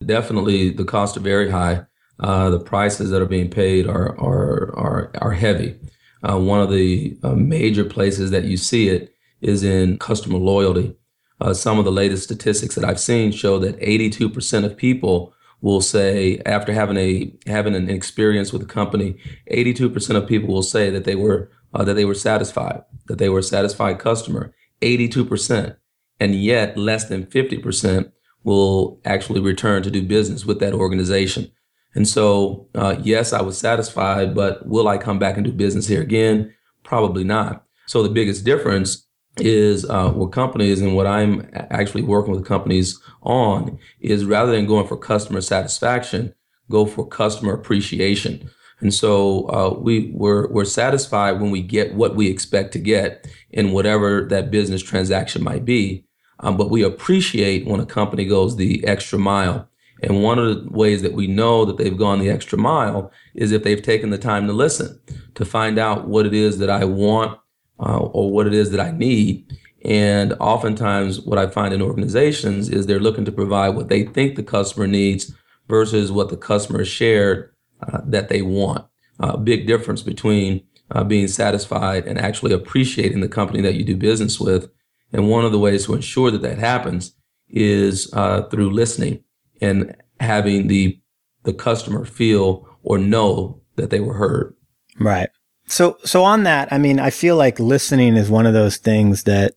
Definitely 0.05 0.71
the 0.71 0.85
costs 0.85 1.17
are 1.17 1.21
very 1.21 1.51
high 1.51 1.87
uh, 2.21 2.51
the 2.51 2.61
prices 2.61 3.11
that 3.11 3.23
are 3.23 3.27
being 3.27 3.51
paid 3.51 3.87
are 3.87 4.19
are 4.19 4.75
are, 4.77 5.11
are 5.21 5.33
heavy. 5.33 5.79
Uh, 6.23 6.39
one 6.39 6.61
of 6.61 6.71
the 6.71 7.17
uh, 7.23 7.35
major 7.35 7.85
places 7.85 8.31
that 8.31 8.45
you 8.45 8.57
see 8.57 8.89
it 8.89 9.15
is 9.41 9.63
in 9.63 9.99
customer 9.99 10.39
loyalty. 10.39 10.97
Uh, 11.41 11.53
some 11.53 11.79
of 11.79 11.85
the 11.85 11.93
latest 11.93 12.25
statistics 12.25 12.75
that 12.75 12.85
I've 12.85 12.99
seen 12.99 13.31
show 13.31 13.59
that 13.59 13.79
82% 13.79 14.65
of 14.65 14.75
people 14.75 15.35
will 15.61 15.83
say 15.83 16.41
after 16.47 16.73
having 16.73 16.97
a 16.97 17.35
having 17.47 17.75
an 17.75 17.91
experience 17.91 18.53
with 18.53 18.63
a 18.63 18.67
company, 18.67 19.19
82% 19.53 20.17
of 20.17 20.27
people 20.27 20.53
will 20.53 20.63
say 20.63 20.91
that 20.91 21.05
they 21.05 21.15
were 21.15 21.51
uh, 21.75 21.85
that 21.85 21.95
they 21.95 22.07
were 22.07 22.15
satisfied, 22.15 22.83
that 23.07 23.19
they 23.19 23.29
were 23.29 23.41
a 23.41 23.43
satisfied 23.43 23.99
customer. 23.99 24.55
82%, 24.83 25.77
and 26.21 26.35
yet 26.35 26.77
less 26.77 27.09
than 27.09 27.25
50% 27.27 28.13
will 28.45 29.01
actually 29.05 29.41
return 29.41 29.83
to 29.83 29.91
do 29.91 30.03
business 30.03 30.45
with 30.45 30.61
that 30.61 30.75
organization. 30.75 31.51
And 31.97 32.07
so, 32.07 32.69
uh, 32.75 32.97
yes, 33.03 33.33
I 33.33 33.41
was 33.41 33.57
satisfied, 33.57 34.35
but 34.35 34.67
will 34.69 34.87
I 34.87 34.99
come 34.99 35.19
back 35.19 35.37
and 35.37 35.47
do 35.47 35.51
business 35.51 35.89
here 35.89 36.03
again? 36.03 36.55
Probably 36.85 37.25
not. 37.25 37.65
So 37.87 38.03
the 38.03 38.11
biggest 38.11 38.45
difference 38.45 39.07
is 39.39 39.89
uh, 39.89 40.13
companies 40.27 40.83
and 40.83 40.95
what 40.95 41.07
I'm 41.07 41.49
actually 41.55 42.03
working 42.03 42.35
with 42.35 42.45
companies 42.45 43.01
on 43.23 43.79
is 44.01 44.27
rather 44.27 44.53
than 44.53 44.67
going 44.67 44.87
for 44.87 44.99
customer 44.99 45.41
satisfaction, 45.41 46.35
go 46.71 46.85
for 46.85 47.07
customer 47.07 47.55
appreciation. 47.55 48.51
And 48.81 48.93
so 48.93 49.49
uh, 49.49 49.79
we 49.79 50.13
we're, 50.15 50.49
we're 50.53 50.67
satisfied 50.67 51.41
when 51.41 51.51
we 51.51 51.63
get 51.63 51.95
what 51.95 52.15
we 52.15 52.29
expect 52.29 52.73
to 52.75 52.79
get 52.79 53.27
in 53.51 53.73
whatever 53.73 54.27
that 54.29 54.51
business 54.51 54.83
transaction 54.83 55.43
might 55.43 55.65
be. 55.65 56.05
Um, 56.41 56.59
but 56.59 56.71
we 56.71 56.83
appreciate 56.83 57.67
when 57.67 57.81
a 57.81 57.87
company 57.87 58.27
goes 58.27 58.57
the 58.57 58.87
extra 58.87 59.19
mile 59.19 59.67
and 60.03 60.23
one 60.23 60.39
of 60.39 60.65
the 60.65 60.71
ways 60.71 61.03
that 61.03 61.15
we 61.15 61.27
know 61.27 61.65
that 61.65 61.79
they've 61.79 61.97
gone 61.97 62.19
the 62.19 62.31
extra 62.31 62.59
mile 62.59 63.11
is 63.35 63.53
if 63.53 63.63
they've 63.63 63.83
taken 63.83 64.11
the 64.11 64.19
time 64.19 64.47
to 64.47 64.53
listen, 64.53 65.01
to 65.35 65.45
find 65.45 65.79
out 65.79 66.07
what 66.07 66.27
it 66.27 66.35
is 66.35 66.59
that 66.59 66.71
I 66.71 66.85
want 66.85 67.39
uh, 67.81 67.99
or 67.99 68.31
what 68.31 68.47
it 68.47 68.55
is 68.55 68.71
that 68.71 68.81
I 68.81 68.91
need. 68.91 69.59
And 69.85 70.35
oftentimes, 70.35 71.21
what 71.21 71.39
I 71.39 71.47
find 71.47 71.73
in 71.73 71.81
organizations 71.81 72.69
is 72.69 72.87
they're 72.87 72.99
looking 72.99 73.25
to 73.25 73.33
provide 73.33 73.71
what 73.71 73.89
they 73.89 74.05
think 74.05 74.35
the 74.35 74.43
customer 74.43 74.87
needs 74.87 75.33
versus 75.69 76.13
what 76.13 76.29
the 76.29 76.37
customer 76.37 76.85
shared 76.85 77.53
uh, 77.81 78.01
that 78.05 78.29
they 78.29 78.43
want. 78.43 78.85
A 79.21 79.27
uh, 79.27 79.37
big 79.37 79.67
difference 79.67 80.03
between 80.03 80.63
uh, 80.91 81.05
being 81.05 81.29
satisfied 81.29 82.07
and 82.07 82.19
actually 82.19 82.53
appreciating 82.53 83.21
the 83.21 83.29
company 83.29 83.63
that 83.63 83.75
you 83.75 83.85
do 83.85 83.97
business 83.97 84.39
with. 84.39 84.69
And 85.13 85.31
one 85.31 85.45
of 85.45 85.53
the 85.53 85.59
ways 85.59 85.87
to 85.87 85.95
ensure 85.95 86.31
that 86.31 86.43
that 86.43 86.59
happens 86.59 87.15
is 87.49 88.13
uh, 88.13 88.43
through 88.49 88.71
listening 88.71 89.23
and 89.61 89.95
having 90.21 90.69
the 90.69 90.99
the 91.45 91.53
customer 91.53 92.05
feel 92.05 92.69
or 92.83 92.99
know 92.99 93.61
that 93.77 93.91
they 93.91 94.01
were 94.01 94.15
heard. 94.15 94.55
Right. 94.99 95.29
So 95.67 95.99
so 96.05 96.25
on 96.25 96.45
that, 96.45 96.73
I 96.73 96.79
mean, 96.79 97.01
I 97.01 97.11
feel 97.11 97.37
like 97.37 97.59
listening 97.59 98.17
is 98.17 98.31
one 98.31 98.47
of 98.47 98.53
those 98.53 98.77
things 98.77 99.25
that 99.25 99.55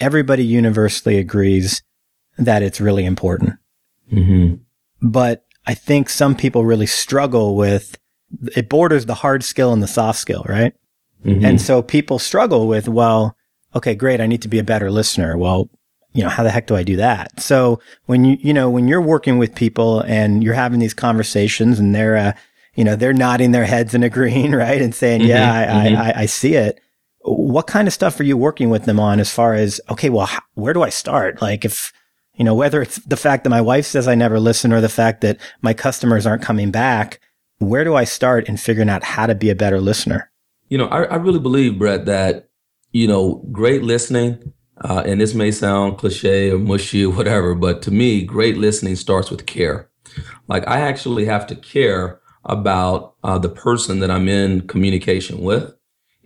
everybody 0.00 0.44
universally 0.44 1.18
agrees 1.18 1.82
that 2.38 2.62
it's 2.62 2.80
really 2.80 3.04
important. 3.04 3.54
Mm-hmm. 4.12 4.56
But 5.02 5.44
I 5.66 5.74
think 5.74 6.08
some 6.08 6.34
people 6.34 6.64
really 6.64 6.86
struggle 6.86 7.56
with 7.56 7.98
it 8.56 8.68
borders 8.68 9.06
the 9.06 9.14
hard 9.14 9.44
skill 9.44 9.72
and 9.72 9.82
the 9.82 9.88
soft 9.88 10.18
skill, 10.18 10.44
right? 10.48 10.74
Mm-hmm. 11.24 11.44
And 11.44 11.60
so 11.60 11.82
people 11.82 12.18
struggle 12.18 12.66
with, 12.66 12.88
well, 12.88 13.36
okay, 13.74 13.94
great. 13.94 14.20
I 14.20 14.26
need 14.26 14.42
to 14.42 14.48
be 14.48 14.58
a 14.58 14.64
better 14.64 14.90
listener. 14.90 15.36
Well, 15.36 15.70
you 16.14 16.22
know, 16.22 16.28
how 16.28 16.42
the 16.42 16.50
heck 16.50 16.66
do 16.66 16.76
I 16.76 16.84
do 16.84 16.96
that? 16.96 17.40
So 17.40 17.80
when 18.06 18.24
you, 18.24 18.38
you 18.40 18.54
know, 18.54 18.70
when 18.70 18.88
you're 18.88 19.02
working 19.02 19.36
with 19.36 19.54
people 19.54 20.00
and 20.00 20.42
you're 20.42 20.54
having 20.54 20.78
these 20.78 20.94
conversations 20.94 21.78
and 21.78 21.94
they're, 21.94 22.16
uh, 22.16 22.32
you 22.76 22.84
know, 22.84 22.96
they're 22.96 23.12
nodding 23.12 23.50
their 23.50 23.64
heads 23.66 23.94
and 23.94 24.04
agreeing, 24.04 24.52
right? 24.64 24.80
And 24.80 24.94
saying, 24.94 25.20
mm-hmm, 25.20 25.30
yeah, 25.30 25.52
I, 25.52 25.88
mm-hmm. 25.88 25.96
I, 25.96 26.10
I, 26.10 26.20
I 26.20 26.26
see 26.26 26.54
it. 26.54 26.80
what 27.22 27.66
kind 27.66 27.88
of 27.88 27.94
stuff 27.94 28.18
are 28.20 28.24
you 28.24 28.36
working 28.36 28.70
with 28.70 28.84
them 28.84 29.00
on 29.00 29.18
as 29.18 29.32
far 29.32 29.54
as, 29.54 29.80
okay, 29.90 30.08
well, 30.08 30.26
how, 30.26 30.40
where 30.54 30.72
do 30.72 30.82
I 30.82 30.88
start? 30.88 31.42
Like 31.42 31.64
if, 31.64 31.92
you 32.36 32.44
know, 32.44 32.54
whether 32.54 32.80
it's 32.80 32.96
the 32.96 33.16
fact 33.16 33.44
that 33.44 33.50
my 33.50 33.60
wife 33.60 33.86
says 33.86 34.08
I 34.08 34.14
never 34.14 34.38
listen 34.38 34.72
or 34.72 34.80
the 34.80 34.88
fact 34.88 35.20
that 35.22 35.38
my 35.62 35.74
customers 35.74 36.26
aren't 36.26 36.42
coming 36.42 36.70
back, 36.70 37.20
where 37.58 37.84
do 37.84 37.94
I 37.94 38.04
start 38.04 38.48
in 38.48 38.56
figuring 38.56 38.88
out 38.88 39.04
how 39.04 39.26
to 39.26 39.34
be 39.34 39.50
a 39.50 39.54
better 39.54 39.80
listener? 39.80 40.30
You 40.68 40.78
know, 40.78 40.86
I, 40.86 41.04
I 41.04 41.16
really 41.16 41.38
believe, 41.38 41.78
Brett, 41.78 42.06
that, 42.06 42.48
you 42.90 43.06
know, 43.06 43.44
great 43.52 43.82
listening, 43.82 44.52
uh, 44.84 45.02
and 45.06 45.20
this 45.20 45.34
may 45.34 45.50
sound 45.50 45.96
cliche 45.96 46.50
or 46.50 46.58
mushy 46.58 47.04
or 47.04 47.12
whatever, 47.12 47.54
but 47.54 47.80
to 47.82 47.90
me, 47.90 48.22
great 48.22 48.58
listening 48.58 48.96
starts 48.96 49.30
with 49.30 49.46
care. 49.46 49.88
Like 50.46 50.68
I 50.68 50.80
actually 50.80 51.24
have 51.24 51.46
to 51.48 51.56
care 51.56 52.20
about 52.44 53.14
uh, 53.24 53.38
the 53.38 53.48
person 53.48 54.00
that 54.00 54.10
I'm 54.10 54.28
in 54.28 54.66
communication 54.66 55.40
with. 55.40 55.74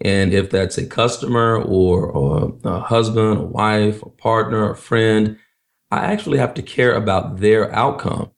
And 0.01 0.33
if 0.33 0.51
that's 0.51 0.77
a 0.77 0.87
customer 0.87 1.63
or, 1.63 2.11
or 2.11 2.59
a 2.65 2.81
husband, 2.81 3.39
a 3.39 3.45
wife, 3.45 4.03
a 4.03 4.09
partner, 4.09 4.71
a 4.71 4.77
friend, 4.77 5.39
I 5.93 6.05
actually 6.07 6.39
have 6.39 6.55
to 6.55 6.63
care 6.63 6.95
about 6.95 7.39
their 7.39 7.73
outcome. 7.73 8.33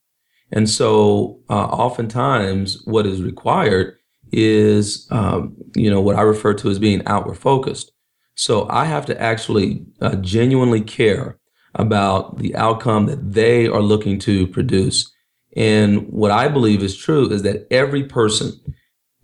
And 0.52 0.68
so, 0.68 1.40
uh, 1.48 1.66
oftentimes, 1.66 2.82
what 2.84 3.06
is 3.06 3.22
required 3.22 3.96
is, 4.32 5.06
um, 5.10 5.56
you 5.76 5.90
know, 5.90 6.00
what 6.00 6.16
I 6.16 6.22
refer 6.22 6.54
to 6.54 6.70
as 6.70 6.78
being 6.78 7.02
outward 7.06 7.38
focused. 7.38 7.92
So 8.34 8.68
I 8.68 8.84
have 8.86 9.06
to 9.06 9.20
actually 9.20 9.84
uh, 10.00 10.16
genuinely 10.16 10.80
care 10.80 11.38
about 11.74 12.38
the 12.38 12.54
outcome 12.56 13.06
that 13.06 13.32
they 13.32 13.66
are 13.66 13.82
looking 13.82 14.18
to 14.20 14.46
produce. 14.46 15.12
And 15.56 16.08
what 16.08 16.30
I 16.30 16.48
believe 16.48 16.82
is 16.82 16.96
true 16.96 17.30
is 17.30 17.42
that 17.42 17.66
every 17.70 18.04
person, 18.04 18.52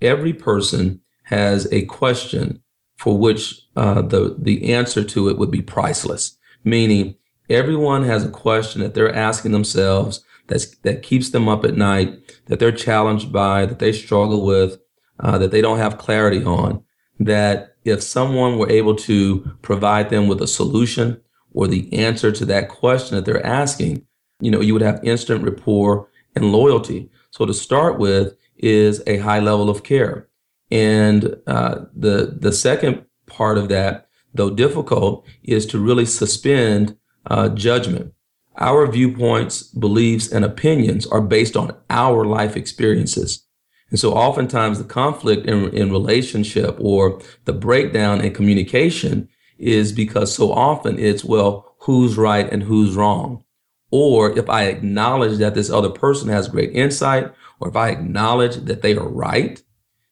every 0.00 0.32
person 0.32 1.00
has 1.24 1.70
a 1.72 1.84
question 1.86 2.62
for 2.96 3.18
which 3.18 3.60
uh, 3.76 4.02
the 4.02 4.36
the 4.38 4.72
answer 4.72 5.04
to 5.04 5.28
it 5.28 5.38
would 5.38 5.50
be 5.50 5.62
priceless. 5.62 6.36
Meaning, 6.64 7.16
everyone 7.48 8.04
has 8.04 8.24
a 8.24 8.30
question 8.30 8.80
that 8.80 8.94
they're 8.94 9.14
asking 9.14 9.52
themselves 9.52 10.24
that's 10.48 10.76
that 10.78 11.02
keeps 11.02 11.30
them 11.30 11.48
up 11.48 11.64
at 11.64 11.76
night, 11.76 12.42
that 12.46 12.58
they're 12.58 12.72
challenged 12.72 13.32
by, 13.32 13.66
that 13.66 13.78
they 13.78 13.92
struggle 13.92 14.44
with, 14.44 14.78
uh, 15.20 15.38
that 15.38 15.50
they 15.50 15.60
don't 15.60 15.78
have 15.78 15.98
clarity 15.98 16.44
on. 16.44 16.82
That 17.18 17.75
if 17.86 18.02
someone 18.02 18.58
were 18.58 18.68
able 18.68 18.94
to 18.94 19.40
provide 19.62 20.10
them 20.10 20.26
with 20.26 20.42
a 20.42 20.46
solution 20.46 21.20
or 21.52 21.68
the 21.68 21.92
answer 21.92 22.32
to 22.32 22.44
that 22.44 22.68
question 22.68 23.16
that 23.16 23.24
they're 23.24 23.46
asking, 23.46 24.04
you 24.40 24.50
know, 24.50 24.60
you 24.60 24.72
would 24.72 24.82
have 24.82 25.04
instant 25.04 25.42
rapport 25.44 26.08
and 26.34 26.52
loyalty. 26.52 27.10
So 27.30 27.46
to 27.46 27.54
start 27.54 27.98
with 27.98 28.36
is 28.56 29.02
a 29.06 29.18
high 29.18 29.38
level 29.38 29.70
of 29.70 29.82
care. 29.82 30.28
And 30.70 31.36
uh, 31.46 31.84
the 31.94 32.36
the 32.38 32.52
second 32.52 33.04
part 33.26 33.56
of 33.56 33.68
that, 33.68 34.08
though 34.34 34.50
difficult, 34.50 35.24
is 35.44 35.64
to 35.66 35.78
really 35.78 36.06
suspend 36.06 36.96
uh, 37.26 37.50
judgment. 37.50 38.12
Our 38.58 38.90
viewpoints, 38.90 39.62
beliefs, 39.62 40.32
and 40.32 40.44
opinions 40.44 41.06
are 41.06 41.20
based 41.20 41.56
on 41.56 41.76
our 41.88 42.24
life 42.24 42.56
experiences. 42.56 43.45
And 43.90 44.00
so 44.00 44.12
oftentimes 44.14 44.78
the 44.78 44.84
conflict 44.84 45.46
in, 45.46 45.68
in 45.74 45.90
relationship 45.90 46.76
or 46.80 47.20
the 47.44 47.52
breakdown 47.52 48.20
in 48.20 48.34
communication 48.34 49.28
is 49.58 49.92
because 49.92 50.34
so 50.34 50.52
often 50.52 50.98
it's, 50.98 51.24
well, 51.24 51.76
who's 51.80 52.16
right 52.16 52.50
and 52.50 52.64
who's 52.64 52.96
wrong? 52.96 53.44
Or 53.90 54.36
if 54.36 54.50
I 54.50 54.64
acknowledge 54.64 55.38
that 55.38 55.54
this 55.54 55.70
other 55.70 55.90
person 55.90 56.28
has 56.28 56.48
great 56.48 56.72
insight, 56.72 57.32
or 57.60 57.68
if 57.68 57.76
I 57.76 57.90
acknowledge 57.90 58.56
that 58.56 58.82
they 58.82 58.96
are 58.96 59.08
right, 59.08 59.62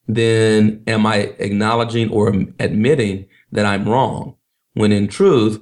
then 0.07 0.83
am 0.87 1.05
I 1.05 1.33
acknowledging 1.39 2.09
or 2.09 2.29
admitting 2.59 3.27
that 3.51 3.65
I'm 3.65 3.87
wrong? 3.87 4.37
When 4.73 4.91
in 4.91 5.07
truth, 5.07 5.61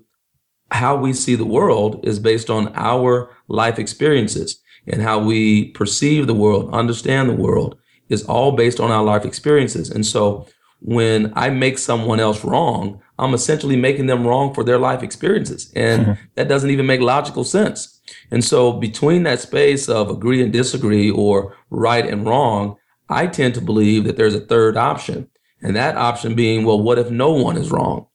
how 0.71 0.95
we 0.95 1.13
see 1.13 1.35
the 1.35 1.45
world 1.45 1.99
is 2.03 2.19
based 2.19 2.49
on 2.49 2.71
our 2.75 3.35
life 3.47 3.79
experiences 3.79 4.59
and 4.87 5.01
how 5.01 5.19
we 5.19 5.71
perceive 5.71 6.27
the 6.27 6.33
world, 6.33 6.73
understand 6.73 7.29
the 7.29 7.35
world 7.35 7.77
is 8.09 8.23
all 8.25 8.51
based 8.51 8.79
on 8.79 8.91
our 8.91 9.03
life 9.03 9.25
experiences. 9.25 9.89
And 9.89 10.05
so 10.05 10.47
when 10.79 11.31
I 11.35 11.49
make 11.49 11.77
someone 11.77 12.19
else 12.19 12.43
wrong, 12.43 13.01
I'm 13.17 13.33
essentially 13.33 13.75
making 13.77 14.07
them 14.07 14.27
wrong 14.27 14.53
for 14.53 14.63
their 14.63 14.77
life 14.79 15.01
experiences. 15.01 15.71
And 15.75 16.01
mm-hmm. 16.01 16.23
that 16.35 16.49
doesn't 16.49 16.69
even 16.69 16.85
make 16.85 16.99
logical 16.99 17.43
sense. 17.43 18.01
And 18.31 18.43
so 18.43 18.73
between 18.73 19.23
that 19.23 19.39
space 19.39 19.87
of 19.87 20.09
agree 20.09 20.43
and 20.43 20.51
disagree 20.51 21.09
or 21.09 21.55
right 21.69 22.05
and 22.05 22.25
wrong, 22.25 22.75
I 23.09 23.27
tend 23.27 23.53
to 23.55 23.61
believe 23.61 24.03
that 24.05 24.17
there's 24.17 24.35
a 24.35 24.41
third 24.41 24.75
option. 24.75 25.29
And 25.61 25.75
that 25.77 25.95
option 25.95 26.35
being, 26.35 26.65
well, 26.65 26.81
what 26.81 26.99
if 26.99 27.09
no 27.09 27.31
one 27.31 27.55
is 27.55 27.71
wrong? 27.71 28.07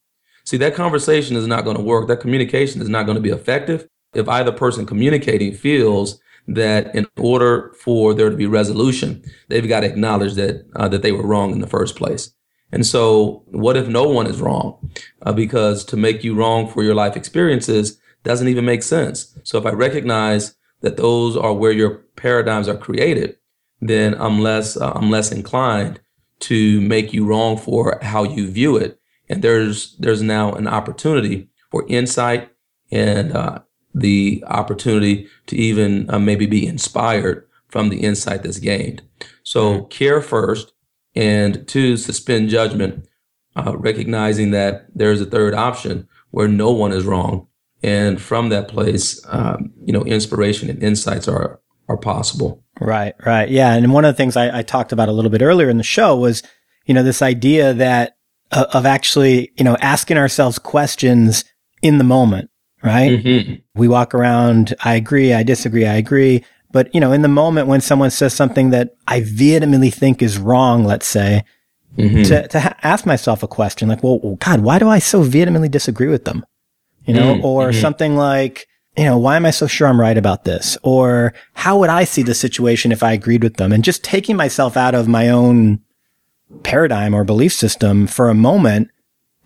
See, 0.45 0.59
that 0.59 0.75
conversation 0.75 1.37
is 1.37 1.47
not 1.47 1.65
going 1.65 1.77
to 1.77 1.83
work. 1.83 2.09
That 2.09 2.21
communication 2.21 2.83
is 2.83 2.89
not 2.89 3.07
going 3.07 3.17
to 3.17 3.23
be 3.23 3.31
effective 3.31 3.89
if 4.15 4.29
either 4.29 4.53
person 4.53 4.85
communicating 4.85 5.55
feels 5.55 6.21
that 6.49 6.95
in 6.95 7.07
order 7.19 7.73
for 7.79 8.15
there 8.15 8.31
to 8.31 8.37
be 8.37 8.47
resolution, 8.47 9.23
they've 9.49 9.69
got 9.69 9.81
to 9.81 9.87
acknowledge 9.87 10.35
that 10.35 10.67
uh, 10.75 10.89
that 10.89 11.03
they 11.03 11.13
were 11.13 11.27
wrong 11.27 11.53
in 11.53 11.61
the 11.61 11.67
first 11.67 11.95
place. 11.97 12.33
And 12.73 12.85
so, 12.85 13.45
what 13.47 13.77
if 13.77 13.89
no 13.89 14.05
one 14.09 14.27
is 14.27 14.41
wrong? 14.41 14.91
Uh, 15.23 15.33
because 15.33 15.85
to 15.87 15.97
make 15.97 16.25
you 16.25 16.35
wrong 16.35 16.69
for 16.69 16.83
your 16.83 16.95
life 16.95 17.17
experiences 17.17 17.99
doesn't 18.25 18.49
even 18.49 18.65
make 18.65 18.83
sense. 18.83 19.39
So, 19.45 19.59
if 19.59 19.67
I 19.67 19.71
recognize 19.71 20.55
that 20.81 20.97
those 20.97 21.37
are 21.37 21.55
where 21.55 21.73
your 21.73 21.91
paradigms 22.17 22.69
are 22.69 22.77
created, 22.77 23.37
then 23.81 24.15
I'm 24.19 24.41
less 24.41 24.77
uh, 24.77 24.93
I'm 24.95 25.11
less 25.11 25.31
inclined 25.31 26.01
to 26.41 26.81
make 26.81 27.13
you 27.13 27.27
wrong 27.27 27.57
for 27.57 27.99
how 28.03 28.25
you 28.25 28.51
view 28.51 28.77
it. 28.77 29.01
And 29.29 29.43
there's 29.43 29.97
there's 29.99 30.23
now 30.23 30.53
an 30.55 30.67
opportunity 30.67 31.49
for 31.71 31.85
insight 31.89 32.51
and 32.91 33.33
uh, 33.33 33.61
the 33.95 34.45
opportunity 34.47 35.29
to 35.47 35.57
even 35.57 36.09
uh, 36.11 36.19
maybe 36.19 36.47
be 36.47 36.67
inspired 36.67 37.47
from 37.69 37.89
the 37.89 38.01
insight 38.01 38.43
that's 38.43 38.59
gained. 38.59 39.03
So 39.43 39.83
care 39.85 40.21
first, 40.21 40.73
and 41.15 41.67
two, 41.67 41.97
suspend 41.97 42.49
judgment, 42.49 43.07
uh, 43.57 43.77
recognizing 43.77 44.51
that 44.53 44.87
there's 44.95 45.21
a 45.21 45.27
third 45.27 45.55
option 45.55 46.09
where 46.31 46.49
no 46.49 46.71
one 46.71 46.93
is 46.93 47.05
wrong, 47.05 47.47
and 47.83 48.21
from 48.21 48.51
that 48.51 48.69
place, 48.69 49.21
um, 49.29 49.73
you 49.85 49.93
know, 49.93 50.05
inspiration 50.05 50.69
and 50.71 50.83
insights 50.83 51.29
are 51.29 51.61
are 51.89 51.97
possible. 51.97 52.63
Right, 52.81 53.15
right. 53.25 53.49
Yeah. 53.49 53.75
And 53.75 53.93
one 53.93 54.05
of 54.05 54.15
the 54.15 54.17
things 54.17 54.37
I, 54.37 54.59
I 54.59 54.63
talked 54.63 54.93
about 54.93 55.09
a 55.09 55.13
little 55.13 55.31
bit 55.31 55.43
earlier 55.43 55.69
in 55.69 55.79
the 55.79 55.83
show 55.83 56.17
was, 56.17 56.43
you 56.87 56.95
know, 56.95 57.03
this 57.03 57.23
idea 57.23 57.75
that 57.75 58.17
uh, 58.53 58.67
of 58.73 58.87
actually, 58.87 59.53
you 59.57 59.65
know, 59.65 59.77
asking 59.81 60.19
ourselves 60.19 60.59
questions 60.59 61.45
in 61.83 61.99
the 61.99 62.05
moment, 62.05 62.51
right? 62.83 63.11
Mm-hmm. 63.13 63.55
We 63.75 63.89
walk 63.89 64.15
around, 64.15 64.75
I 64.85 64.95
agree, 64.95 65.33
I 65.33 65.43
disagree, 65.43 65.87
I 65.87 65.95
agree. 65.95 66.45
But, 66.71 66.95
you 66.95 67.01
know, 67.01 67.13
in 67.13 67.23
the 67.23 67.29
moment 67.29 67.69
when 67.69 67.81
someone 67.81 68.11
says 68.11 68.35
something 68.35 68.71
that 68.71 68.97
I 69.07 69.23
vehemently 69.23 69.91
think 69.91 70.23
is 70.23 70.39
wrong, 70.39 70.85
let's 70.85 71.07
say, 71.07 71.45
mm-hmm. 71.97 72.23
to, 72.25 72.49
to 72.49 72.61
ha- 72.61 72.77
ask 72.83 73.07
myself 73.07 73.43
a 73.43 73.49
question 73.49 73.89
like, 73.89 74.03
well, 74.03 74.37
God, 74.41 74.61
why 74.61 74.79
do 74.79 74.89
I 74.89 74.99
so 74.99 75.23
vehemently 75.23 75.69
disagree 75.69 76.09
with 76.09 76.25
them? 76.25 76.45
You 77.07 77.15
know, 77.15 77.37
mm-hmm. 77.37 77.45
or 77.45 77.73
something 77.73 78.17
like, 78.17 78.69
you 78.99 79.05
know, 79.05 79.17
why 79.17 79.37
am 79.37 79.47
I 79.47 79.51
so 79.51 79.67
sure 79.67 79.89
I'm 79.89 80.01
right 80.01 80.19
about 80.19 80.45
this? 80.45 80.77
Or 80.83 81.33
how 81.55 81.79
would 81.79 81.89
I 81.89 82.05
see 82.05 82.23
the 82.23 82.35
situation 82.35 82.93
if 82.93 83.03
I 83.03 83.13
agreed 83.13 83.43
with 83.43 83.57
them? 83.57 83.73
And 83.73 83.83
just 83.83 84.05
taking 84.05 84.37
myself 84.37 84.77
out 84.77 84.95
of 84.95 85.09
my 85.09 85.31
own 85.31 85.81
paradigm 86.65 87.15
or 87.15 87.25
belief 87.25 87.53
system 87.53 88.07
for 88.07 88.29
a 88.29 88.35
moment 88.35 88.91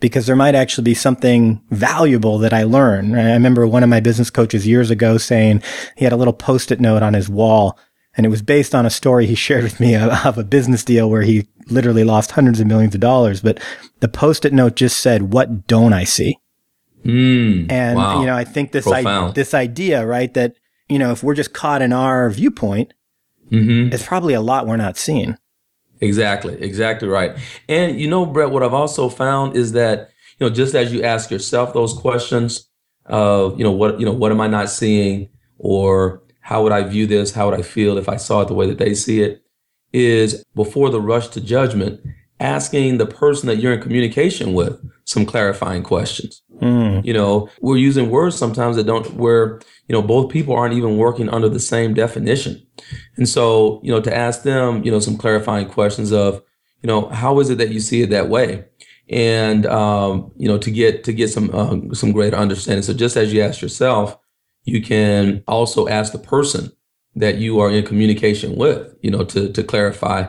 because 0.03 0.25
there 0.25 0.35
might 0.35 0.53
actually 0.53 0.83
be 0.83 0.93
something 0.93 1.61
valuable 1.69 2.37
that 2.37 2.51
I 2.51 2.63
learn. 2.63 3.15
I 3.15 3.31
remember 3.31 3.65
one 3.65 3.83
of 3.83 3.89
my 3.89 4.01
business 4.01 4.29
coaches 4.29 4.67
years 4.67 4.89
ago 4.89 5.17
saying 5.17 5.63
he 5.95 6.03
had 6.03 6.11
a 6.11 6.17
little 6.17 6.33
post-it 6.33 6.81
note 6.81 7.01
on 7.01 7.13
his 7.13 7.29
wall 7.29 7.79
and 8.17 8.25
it 8.25 8.29
was 8.29 8.41
based 8.41 8.75
on 8.75 8.85
a 8.85 8.89
story 8.89 9.25
he 9.25 9.33
shared 9.47 9.63
with 9.63 9.79
me 9.79 9.95
of 9.95 10.37
a 10.37 10.43
business 10.43 10.83
deal 10.83 11.09
where 11.09 11.21
he 11.21 11.47
literally 11.69 12.03
lost 12.03 12.31
hundreds 12.31 12.59
of 12.59 12.67
millions 12.67 12.93
of 12.93 12.99
dollars. 12.99 13.39
But 13.39 13.61
the 14.01 14.09
post-it 14.09 14.51
note 14.51 14.75
just 14.75 14.99
said, 14.99 15.31
what 15.31 15.67
don't 15.67 15.93
I 15.93 16.03
see? 16.03 16.37
Mm, 17.05 17.71
and 17.71 17.97
wow. 17.97 18.19
you 18.19 18.25
know, 18.25 18.35
I 18.35 18.43
think 18.43 18.73
this 18.73 18.85
I- 18.85 19.31
this 19.31 19.53
idea, 19.53 20.05
right, 20.05 20.33
that 20.33 20.57
you 20.89 20.99
know, 20.99 21.11
if 21.11 21.23
we're 21.23 21.33
just 21.33 21.53
caught 21.53 21.81
in 21.81 21.93
our 21.93 22.29
viewpoint, 22.29 22.93
mm-hmm. 23.49 23.93
it's 23.93 24.05
probably 24.05 24.33
a 24.33 24.41
lot 24.41 24.67
we're 24.67 24.75
not 24.75 24.97
seeing. 24.97 25.37
Exactly, 26.03 26.61
exactly 26.61 27.07
right. 27.07 27.37
And 27.69 27.99
you 27.99 28.09
know, 28.09 28.25
Brett, 28.25 28.51
what 28.51 28.61
I've 28.61 28.73
also 28.73 29.07
found 29.07 29.55
is 29.55 29.71
that 29.71 30.09
you 30.37 30.45
know, 30.45 30.53
just 30.53 30.75
as 30.75 30.91
you 30.91 31.01
ask 31.03 31.31
yourself 31.31 31.73
those 31.73 31.93
questions 31.93 32.67
of 33.05 33.57
you 33.57 33.63
know 33.63 33.71
what 33.71 33.99
you 34.01 34.05
know 34.05 34.11
what 34.11 34.31
am 34.31 34.41
I 34.41 34.47
not 34.47 34.69
seeing, 34.69 35.29
or 35.57 36.21
how 36.41 36.61
would 36.63 36.73
I 36.73 36.83
view 36.83 37.07
this, 37.07 37.31
how 37.31 37.49
would 37.49 37.57
I 37.57 37.61
feel 37.61 37.97
if 37.97 38.09
I 38.09 38.17
saw 38.17 38.41
it 38.41 38.49
the 38.49 38.53
way 38.53 38.67
that 38.67 38.79
they 38.79 38.93
see 38.93 39.21
it, 39.21 39.43
is 39.93 40.43
before 40.55 40.89
the 40.89 40.99
rush 40.99 41.29
to 41.29 41.41
judgment, 41.41 42.01
asking 42.41 42.97
the 42.97 43.05
person 43.05 43.47
that 43.47 43.57
you're 43.57 43.73
in 43.73 43.81
communication 43.81 44.53
with 44.53 44.83
some 45.05 45.25
clarifying 45.25 45.83
questions. 45.83 46.42
Mm. 46.61 47.05
You 47.05 47.13
know, 47.13 47.49
we're 47.61 47.77
using 47.77 48.09
words 48.09 48.37
sometimes 48.37 48.75
that 48.75 48.85
don't, 48.85 49.13
where, 49.15 49.59
you 49.87 49.93
know, 49.93 50.01
both 50.01 50.31
people 50.31 50.55
aren't 50.55 50.75
even 50.75 50.97
working 50.97 51.29
under 51.29 51.49
the 51.49 51.59
same 51.59 51.93
definition. 51.93 52.65
And 53.17 53.27
so, 53.27 53.81
you 53.83 53.91
know, 53.91 54.01
to 54.01 54.15
ask 54.15 54.43
them, 54.43 54.83
you 54.83 54.91
know, 54.91 54.99
some 54.99 55.17
clarifying 55.17 55.67
questions 55.67 56.11
of, 56.11 56.41
you 56.81 56.87
know, 56.87 57.09
how 57.09 57.39
is 57.39 57.49
it 57.49 57.57
that 57.57 57.69
you 57.69 57.79
see 57.79 58.01
it 58.01 58.09
that 58.11 58.29
way? 58.29 58.65
and 59.09 59.65
um, 59.65 60.31
you 60.37 60.47
know 60.47 60.57
to 60.57 60.71
get 60.71 61.03
to 61.03 61.13
get 61.13 61.29
some 61.29 61.49
uh, 61.53 61.93
some 61.93 62.11
greater 62.11 62.37
understanding. 62.37 62.83
So 62.83 62.93
just 62.93 63.17
as 63.17 63.33
you 63.33 63.41
ask 63.41 63.61
yourself, 63.61 64.17
you 64.63 64.81
can 64.81 65.43
also 65.47 65.87
ask 65.87 66.11
the 66.11 66.19
person 66.19 66.71
that 67.15 67.37
you 67.37 67.59
are 67.59 67.69
in 67.69 67.85
communication 67.85 68.55
with, 68.55 68.95
you 69.01 69.11
know, 69.11 69.23
to 69.25 69.51
to 69.51 69.63
clarify. 69.63 70.27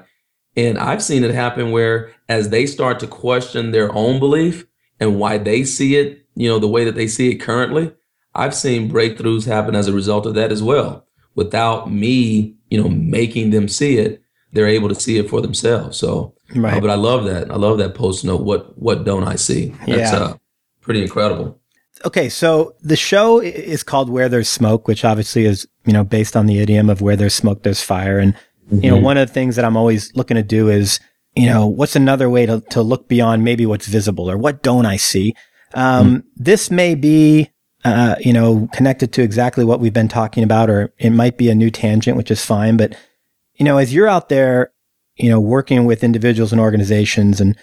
And 0.57 0.79
I've 0.79 1.03
seen 1.03 1.25
it 1.25 1.35
happen 1.35 1.73
where 1.73 2.13
as 2.29 2.51
they 2.51 2.67
start 2.67 3.01
to 3.01 3.07
question 3.07 3.71
their 3.71 3.93
own 3.95 4.19
belief 4.19 4.67
and 5.01 5.19
why 5.19 5.39
they 5.39 5.65
see 5.65 5.97
it, 5.97 6.25
you 6.35 6.49
know, 6.49 6.59
the 6.59 6.69
way 6.69 6.85
that 6.85 6.95
they 6.95 7.07
see 7.07 7.31
it 7.31 7.37
currently, 7.37 7.93
I've 8.35 8.55
seen 8.55 8.91
breakthroughs 8.91 9.47
happen 9.47 9.75
as 9.75 9.89
a 9.89 9.93
result 9.93 10.27
of 10.27 10.35
that 10.35 10.51
as 10.53 10.63
well. 10.63 11.07
Without 11.35 11.91
me, 11.91 12.55
you 12.71 12.81
know, 12.83 12.89
making 12.89 13.51
them 13.51 13.69
see 13.69 13.99
it, 13.99 14.23
they're 14.53 14.69
able 14.69 14.89
to 14.89 14.95
see 14.95 15.19
it 15.19 15.29
for 15.29 15.41
themselves. 15.41 15.97
So, 15.99 16.35
Right. 16.55 16.75
uh, 16.77 16.81
but 16.81 16.91
I 16.91 16.95
love 16.95 17.25
that. 17.25 17.51
I 17.51 17.57
love 17.57 17.79
that 17.79 17.95
post 17.95 18.25
note. 18.25 18.43
What 18.43 18.79
what 18.79 19.05
don't 19.05 19.25
I 19.25 19.37
see? 19.37 19.75
That's 19.87 20.13
Yeah. 20.13 20.19
uh, 20.19 20.35
pretty 20.81 21.03
incredible. 21.03 21.59
Okay, 22.05 22.29
so 22.29 22.75
the 22.83 22.97
show 22.97 23.41
is 23.41 23.83
called 23.83 24.11
Where 24.11 24.29
There's 24.29 24.49
Smoke, 24.49 24.87
which 24.87 25.05
obviously 25.05 25.45
is, 25.47 25.67
you 25.87 25.93
know, 25.93 26.05
based 26.05 26.37
on 26.37 26.47
the 26.47 26.59
idiom 26.59 26.91
of 26.91 27.01
where 27.01 27.17
there's 27.17 27.35
smoke, 27.35 27.63
there's 27.63 27.83
fire. 27.83 28.19
And, 28.19 28.35
you 28.71 28.91
know, 28.91 28.99
Mhm. 28.99 29.03
one 29.03 29.17
of 29.17 29.27
the 29.29 29.33
things 29.33 29.57
that 29.57 29.65
I'm 29.65 29.77
always 29.77 30.13
looking 30.15 30.35
to 30.37 30.43
do 30.43 30.69
is, 30.69 31.01
you 31.37 31.47
know, 31.47 31.67
what's 31.67 31.97
another 31.97 32.31
way 32.31 32.47
to, 32.47 32.61
to 32.71 32.83
look 32.83 33.09
beyond 33.09 33.45
maybe 33.45 33.67
what's 33.67 33.87
visible 33.87 34.31
or 34.31 34.37
what 34.39 34.63
don't 34.63 34.87
I 34.87 34.97
see? 34.97 35.35
Um, 35.75 36.25
This 36.37 36.71
may 36.71 36.95
be, 36.95 37.51
uh, 37.85 38.17
you 38.21 38.33
know, 38.33 38.69
connected 38.73 39.13
to 39.15 39.23
exactly 39.23 39.65
what 39.65 39.81
we've 39.81 39.93
been 39.93 40.09
talking 40.09 40.45
about, 40.45 40.71
or 40.71 40.93
it 40.99 41.11
might 41.11 41.37
be 41.37 41.51
a 41.51 41.55
new 41.55 41.71
tangent, 41.71 42.17
which 42.17 42.31
is 42.31 42.45
fine. 42.45 42.77
But, 42.77 42.97
you 43.55 43.65
know, 43.65 43.79
as 43.79 43.93
you're 43.93 44.09
out 44.09 44.29
there, 44.29 44.73
you 45.17 45.29
know, 45.29 45.41
working 45.41 45.85
with 45.85 46.05
individuals 46.05 46.53
and 46.53 46.61
organizations 46.61 47.41
and, 47.41 47.57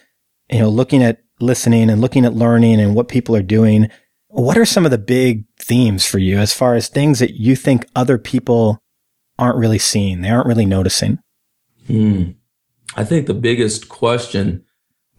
you 0.49 0.59
know, 0.59 0.69
looking 0.69 1.01
at 1.03 1.19
listening 1.39 1.89
and 1.89 2.01
looking 2.01 2.25
at 2.25 2.33
learning 2.33 2.79
and 2.79 2.95
what 2.95 3.07
people 3.07 3.35
are 3.35 3.41
doing, 3.41 3.89
what 4.27 4.57
are 4.57 4.65
some 4.65 4.85
of 4.85 4.91
the 4.91 4.97
big 4.97 5.45
themes 5.59 6.05
for 6.05 6.19
you 6.19 6.37
as 6.37 6.53
far 6.53 6.75
as 6.75 6.87
things 6.87 7.19
that 7.19 7.35
you 7.35 7.55
think 7.55 7.85
other 7.95 8.17
people 8.17 8.79
aren't 9.37 9.57
really 9.57 9.79
seeing? 9.79 10.21
They 10.21 10.29
aren't 10.29 10.47
really 10.47 10.65
noticing. 10.65 11.19
Hmm. 11.87 12.31
I 12.95 13.03
think 13.03 13.27
the 13.27 13.33
biggest 13.33 13.89
question 13.89 14.63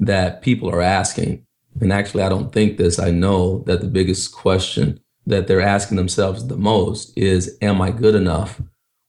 that 0.00 0.42
people 0.42 0.68
are 0.70 0.82
asking, 0.82 1.46
and 1.80 1.92
actually 1.92 2.22
I 2.22 2.28
don't 2.28 2.52
think 2.52 2.76
this, 2.76 2.98
I 2.98 3.10
know 3.10 3.62
that 3.66 3.80
the 3.80 3.88
biggest 3.88 4.34
question 4.34 5.00
that 5.26 5.46
they're 5.46 5.60
asking 5.60 5.96
themselves 5.96 6.46
the 6.46 6.56
most 6.56 7.16
is, 7.16 7.56
am 7.62 7.80
I 7.80 7.90
good 7.90 8.14
enough? 8.14 8.60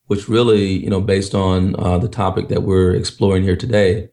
Which 0.07 0.29
really, 0.29 0.67
you 0.67 0.89
know, 0.89 1.01
based 1.01 1.33
on 1.33 1.75
uh, 1.79 1.97
the 1.97 2.07
topic 2.07 2.49
that 2.49 2.63
we're 2.63 2.93
exploring 2.93 3.43
here 3.43 3.55
today, 3.55 4.09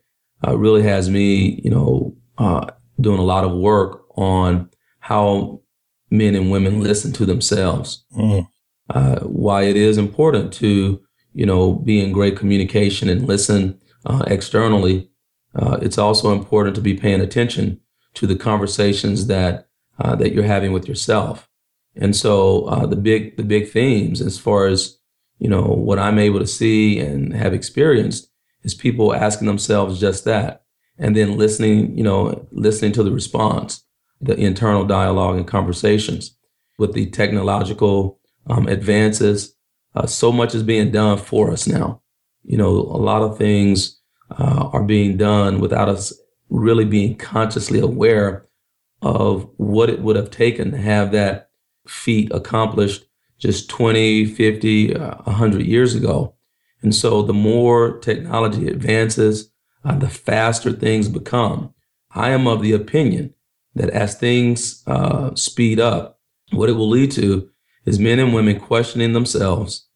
uh, 0.47 0.57
really 0.57 0.83
has 0.83 1.11
me, 1.11 1.61
you 1.63 1.71
know, 1.71 2.17
uh, 2.39 2.67
doing 3.01 3.19
a 3.19 3.25
lot 3.25 3.45
of 3.45 3.53
work 3.53 4.05
on 4.17 4.71
how 5.01 5.61
men 6.11 6.35
and 6.35 6.51
women 6.51 6.81
listen 6.81 7.13
to 7.13 7.27
themselves 7.27 8.05
uh, 8.91 9.21
why 9.21 9.63
it 9.63 9.77
is 9.77 9.99
important 9.99 10.53
to 10.53 11.01
you 11.33 11.47
know 11.47 11.75
be 11.75 12.01
in 12.01 12.13
great 12.13 12.37
communication 12.37 13.09
and 13.09 13.27
listen 13.27 13.80
uh, 14.07 14.25
externally. 14.27 15.11
Uh, 15.55 15.79
it's 15.83 15.99
also 15.99 16.33
important 16.33 16.75
to 16.77 16.83
be 16.83 16.95
paying 16.95 17.21
attention 17.21 17.81
to 18.15 18.27
the 18.27 18.37
conversations 18.37 19.27
that 19.27 19.69
uh, 19.99 20.15
that 20.17 20.33
you're 20.33 20.45
having 20.45 20.73
with 20.73 20.89
yourself. 20.89 21.49
And 21.97 22.17
so 22.17 22.65
uh, 22.67 22.87
the 22.87 22.97
big 22.97 23.37
the 23.37 23.43
big 23.43 23.71
themes 23.71 24.21
as 24.21 24.39
far 24.39 24.67
as 24.67 24.99
you 25.39 25.49
know 25.49 25.63
what 25.63 25.99
I'm 25.99 26.19
able 26.19 26.39
to 26.39 26.47
see 26.47 26.99
and 26.99 27.35
have 27.35 27.53
experienced 27.55 28.31
is 28.63 28.75
people 28.75 29.15
asking 29.15 29.47
themselves 29.47 30.01
just 30.01 30.25
that, 30.25 30.65
and 30.99 31.17
then 31.17 31.37
listening 31.37 31.97
you 31.97 32.05
know 32.05 32.47
listening 32.53 32.93
to 32.93 33.03
the 33.03 33.13
response, 33.13 33.85
the 34.21 34.37
internal 34.37 34.85
dialogue 34.85 35.37
and 35.37 35.47
conversations 35.47 36.37
with 36.79 36.95
the 36.95 37.07
technological 37.07 38.19
um, 38.49 38.67
advances. 38.69 39.55
Uh, 39.95 40.07
so 40.07 40.31
much 40.31 40.55
is 40.55 40.63
being 40.63 40.93
done 40.93 41.19
for 41.19 41.51
us 41.51 41.67
now. 41.67 42.01
You 42.43 42.57
know, 42.57 42.71
a 42.71 43.01
lot 43.01 43.23
of 43.23 43.39
things 43.39 44.01
uh, 44.31 44.71
are 44.73 44.83
being 44.83 45.17
done 45.17 45.61
without 45.61 45.89
us 45.89 46.13
really 46.49 46.85
being 46.85 47.17
consciously 47.17 47.81
aware 47.81 48.47
of 49.03 49.49
what 49.57 49.91
it 49.91 50.01
would 50.01 50.17
have 50.17 50.31
taken 50.31 50.73
to 50.73 50.77
have 50.77 51.13
that 51.13 51.51
feat 51.87 52.31
accomplished 52.33 53.05
just 53.39 53.71
20, 53.71 54.27
50, 54.27 54.97
uh, 54.97 55.15
100 55.25 55.63
years 55.63 55.95
ago. 55.95 56.35
And 56.83 56.95
so 56.95 57.23
the 57.23 57.33
more 57.33 57.99
technology 57.99 58.69
advances, 58.69 59.51
uh, 59.85 59.97
the 59.97 60.09
faster 60.09 60.73
things 60.73 61.09
become. 61.09 61.75
I 62.13 62.31
am 62.31 62.47
of 62.47 62.63
the 62.63 62.73
opinion 62.73 63.35
that 63.75 63.91
as 63.91 64.15
things 64.15 64.83
uh, 64.87 65.35
speed 65.35 65.81
up, 65.81 66.21
what 66.53 66.69
it 66.69 66.73
will 66.73 66.89
lead 66.89 67.13
to 67.13 67.51
is 67.87 67.99
men 67.99 68.19
and 68.19 68.35
women 68.35 68.59
questioning 68.61 69.13
themselves 69.13 69.87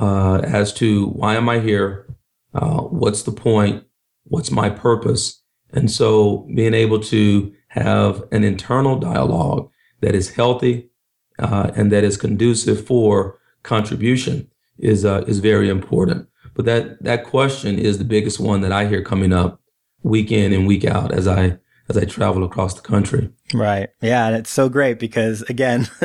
uh, 0.00 0.38
as 0.38 0.72
to 0.72 1.06
why 1.08 1.36
am 1.36 1.48
I 1.48 1.60
here? 1.60 2.06
Uh, 2.54 2.80
what's 2.80 3.22
the 3.22 3.32
point? 3.32 3.84
What's 4.24 4.50
my 4.50 4.70
purpose? 4.70 5.42
And 5.72 5.90
so 5.90 6.48
being 6.54 6.74
able 6.74 7.00
to 7.00 7.52
have 7.68 8.24
an 8.32 8.42
internal 8.42 8.98
dialogue 8.98 9.70
that 10.00 10.14
is 10.14 10.30
healthy 10.30 10.90
uh, 11.38 11.70
and 11.76 11.92
that 11.92 12.02
is 12.02 12.16
conducive 12.16 12.84
for 12.84 13.38
contribution 13.62 14.50
is 14.78 15.04
uh, 15.04 15.22
is 15.26 15.38
very 15.38 15.68
important. 15.68 16.26
But 16.54 16.64
that 16.64 17.02
that 17.04 17.24
question 17.24 17.78
is 17.78 17.98
the 17.98 18.04
biggest 18.04 18.40
one 18.40 18.62
that 18.62 18.72
I 18.72 18.86
hear 18.86 19.02
coming 19.02 19.32
up 19.32 19.60
week 20.02 20.32
in 20.32 20.52
and 20.52 20.66
week 20.66 20.84
out 20.84 21.12
as 21.12 21.28
I 21.28 21.58
as 21.90 21.96
I 21.98 22.04
travel 22.04 22.44
across 22.44 22.74
the 22.74 22.80
country. 22.80 23.28
Right. 23.52 23.90
Yeah. 24.00 24.28
And 24.28 24.36
it's 24.36 24.50
so 24.50 24.68
great 24.68 24.98
because 24.98 25.42
again, 25.42 25.88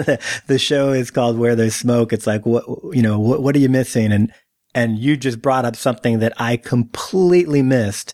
the 0.48 0.58
show 0.60 0.92
is 0.92 1.12
called 1.12 1.38
Where 1.38 1.56
There's 1.56 1.76
Smoke. 1.76 2.12
It's 2.12 2.28
like, 2.28 2.46
what, 2.46 2.66
you 2.96 3.02
know, 3.02 3.20
what, 3.20 3.42
what 3.44 3.56
are 3.56 3.60
you 3.60 3.70
missing? 3.70 4.12
And, 4.12 4.34
and 4.74 4.98
you 5.00 5.16
just 5.16 5.42
brought 5.42 5.64
up 5.64 5.76
something 5.76 6.20
that 6.20 6.34
I 6.38 6.58
completely 6.58 7.62
missed 7.62 8.14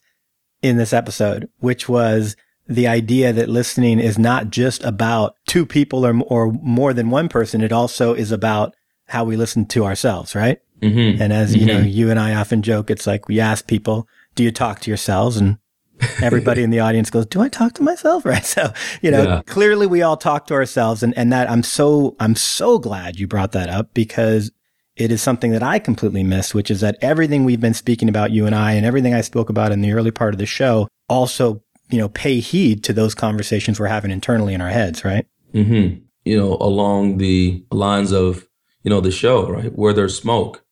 in 0.62 0.78
this 0.78 0.94
episode, 0.94 1.50
which 1.60 1.88
was 1.90 2.36
the 2.68 2.88
idea 2.88 3.34
that 3.34 3.50
listening 3.50 4.00
is 4.00 4.20
not 4.20 4.50
just 4.50 4.84
about 4.84 5.36
two 5.48 5.66
people 5.66 6.06
or, 6.06 6.20
or 6.28 6.52
more 6.52 6.94
than 6.94 7.10
one 7.10 7.30
person. 7.30 7.62
It 7.62 7.72
also 7.72 8.14
is 8.14 8.32
about 8.32 8.76
how 9.08 9.24
we 9.24 9.36
listen 9.38 9.66
to 9.68 9.86
ourselves. 9.86 10.36
Right. 10.36 10.60
Mm-hmm. 10.82 11.22
And 11.22 11.32
as 11.34 11.56
you 11.56 11.66
know, 11.66 11.82
Mhm. 11.82 11.94
you 11.94 12.10
and 12.10 12.20
I 12.20 12.34
often 12.36 12.62
joke, 12.64 12.90
it's 12.92 13.08
like 13.08 13.28
we 13.28 13.40
ask 13.40 13.66
people, 13.68 14.08
do 14.36 14.44
you 14.44 14.52
talk 14.52 14.80
to 14.82 14.90
yourselves? 14.90 15.38
And 15.38 15.58
everybody 16.22 16.64
in 16.64 16.70
the 16.70 16.80
audience 16.80 17.10
goes, 17.10 17.26
do 17.26 17.42
I 17.42 17.50
talk 17.50 17.74
to 17.74 17.84
myself? 17.84 18.26
Right. 18.32 18.46
So, 18.46 18.72
you 19.02 19.12
know, 19.12 19.24
Yeah. 19.24 19.42
clearly 19.46 19.88
we 19.88 20.02
all 20.02 20.18
talk 20.18 20.48
to 20.48 20.54
ourselves 20.54 21.04
and, 21.04 21.16
and 21.18 21.32
that 21.34 21.50
I'm 21.50 21.64
so, 21.64 22.16
I'm 22.20 22.36
so 22.36 22.80
glad 22.80 23.20
you 23.20 23.28
brought 23.28 23.52
that 23.54 23.70
up 23.70 23.94
because 23.94 24.52
it 24.96 25.12
is 25.12 25.22
something 25.22 25.52
that 25.52 25.64
I 25.64 25.80
completely 25.80 26.24
missed, 26.24 26.54
which 26.54 26.70
is 26.70 26.82
that 26.82 26.98
everything 27.02 27.44
we've 27.46 27.60
been 27.62 27.74
speaking 27.74 28.10
about, 28.10 28.32
you 28.32 28.46
and 28.46 28.54
I, 28.56 28.74
and 28.74 28.86
everything 28.86 29.14
I 29.14 29.22
spoke 29.22 29.50
about 29.50 29.72
in 29.72 29.82
the 29.82 29.94
early 29.94 30.12
part 30.12 30.34
of 30.34 30.38
the 30.38 30.46
show 30.46 30.88
also, 31.10 31.64
you 31.90 31.98
know, 31.98 32.10
pay 32.10 32.40
heed 32.40 32.84
to 32.86 32.94
those 32.94 33.16
conversations 33.16 33.80
we're 33.80 33.88
having 33.88 34.12
internally 34.12 34.54
in 34.54 34.62
our 34.62 34.70
heads. 34.70 35.04
Right. 35.04 35.26
Mm-hmm. 35.54 36.02
You 36.26 36.38
know, 36.38 36.58
along 36.62 37.18
the 37.18 37.66
lines 37.72 38.12
of, 38.12 38.48
you 38.84 38.90
know, 38.90 39.02
the 39.02 39.12
show, 39.12 39.48
right? 39.50 39.76
Where 39.76 39.94
there's 39.94 40.18
smoke, 40.18 40.64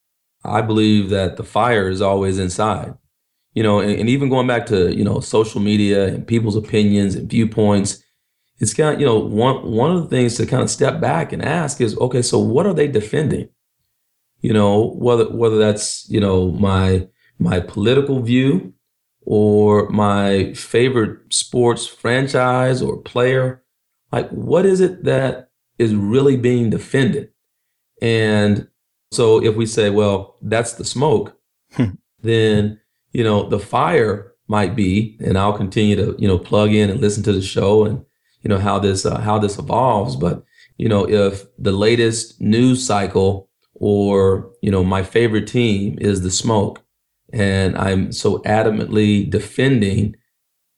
I 0.44 0.62
believe 0.62 1.10
that 1.10 1.38
the 1.38 1.44
fire 1.44 1.90
is 1.90 2.02
always 2.02 2.40
inside. 2.40 2.94
You 3.60 3.64
know, 3.64 3.82
and, 3.82 3.92
and 4.00 4.08
even 4.08 4.30
going 4.30 4.48
back 4.48 4.66
to, 4.68 4.96
you 4.96 5.04
know, 5.04 5.20
social 5.20 5.60
media 5.60 6.08
and 6.08 6.26
people's 6.26 6.56
opinions 6.56 7.16
and 7.16 7.30
viewpoints, 7.30 8.02
it's 8.60 8.74
kind 8.74 8.94
of, 8.96 9.02
you 9.02 9.06
know, 9.06 9.20
one 9.20 9.70
one 9.70 9.92
of 9.92 10.02
the 10.02 10.08
things 10.08 10.38
to 10.38 10.46
kind 10.46 10.64
of 10.64 10.70
step 10.70 11.02
back 11.02 11.34
and 11.34 11.44
ask 11.44 11.82
is, 11.82 11.98
okay, 11.98 12.22
so 12.22 12.40
what 12.40 12.66
are 12.66 12.74
they 12.74 12.88
defending? 12.88 13.50
You 14.40 14.54
know, 14.54 14.92
whether 14.92 15.26
whether 15.26 15.58
that's, 15.58 16.10
you 16.10 16.22
know, 16.22 16.52
my 16.52 17.10
my 17.38 17.60
political 17.60 18.22
view 18.22 18.74
or 19.26 19.90
my 19.90 20.54
favorite 20.54 21.34
sports 21.34 21.86
franchise 21.86 22.82
or 22.82 22.96
player, 23.14 23.62
like 24.14 24.30
what 24.30 24.66
is 24.66 24.80
it 24.80 25.04
that 25.04 25.50
is 25.78 25.94
really 25.94 26.38
being 26.38 26.70
defended? 26.70 27.32
And 28.02 28.70
so 29.12 29.44
if 29.44 29.58
we 29.58 29.66
say, 29.66 29.90
well, 29.90 30.38
that's 30.42 30.76
the 30.76 30.86
smoke, 30.86 31.38
hmm. 31.74 31.96
then, 32.22 32.80
you 33.12 33.24
know, 33.24 33.48
the 33.48 33.60
fire 33.60 34.34
might 34.48 34.76
be, 34.76 35.18
and 35.24 35.38
I'll 35.38 35.58
continue 35.58 35.96
to, 35.96 36.16
you 36.18 36.28
know, 36.28 36.40
plug 36.40 36.74
in 36.74 36.90
and 36.90 37.00
listen 37.00 37.24
to 37.24 37.34
the 37.34 37.42
show 37.42 37.86
and, 37.86 38.04
you 38.42 38.50
know, 38.50 38.58
how 38.58 38.80
this, 38.80 39.06
uh, 39.06 39.20
how 39.20 39.38
this 39.40 39.60
evolves. 39.60 40.16
But, 40.16 40.44
you 40.78 40.90
know, 40.90 41.08
if 41.08 41.46
the 41.58 41.72
latest 41.72 42.42
news 42.42 42.86
cycle 42.86 43.50
or, 43.76 44.52
you 44.62 44.72
know, 44.72 44.84
my 44.84 45.04
favorite 45.04 45.48
team 45.48 45.98
is 46.00 46.22
the 46.22 46.32
smoke 46.32 46.84
and 47.32 47.78
I'm 47.78 48.12
so 48.12 48.40
adamantly 48.40 49.30
defending 49.30 50.16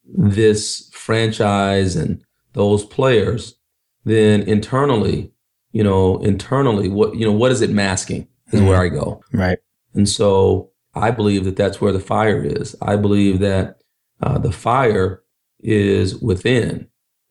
this 0.03 0.89
franchise 0.93 1.95
and 1.95 2.23
those 2.53 2.83
players, 2.85 3.55
then 4.03 4.41
internally, 4.43 5.31
you 5.71 5.83
know, 5.83 6.17
internally, 6.17 6.89
what 6.89 7.15
you 7.15 7.25
know, 7.25 7.31
what 7.31 7.51
is 7.51 7.61
it 7.61 7.69
masking? 7.69 8.27
Is 8.51 8.61
where 8.61 8.81
I 8.81 8.89
go. 8.89 9.23
Right. 9.31 9.59
And 9.93 10.09
so 10.09 10.70
I 10.93 11.11
believe 11.11 11.45
that 11.45 11.55
that's 11.55 11.79
where 11.79 11.93
the 11.93 11.99
fire 11.99 12.43
is. 12.43 12.75
I 12.81 12.95
believe 12.95 13.39
that 13.39 13.81
uh, 14.21 14.37
the 14.37 14.51
fire 14.51 15.23
is 15.59 16.17
within. 16.17 16.87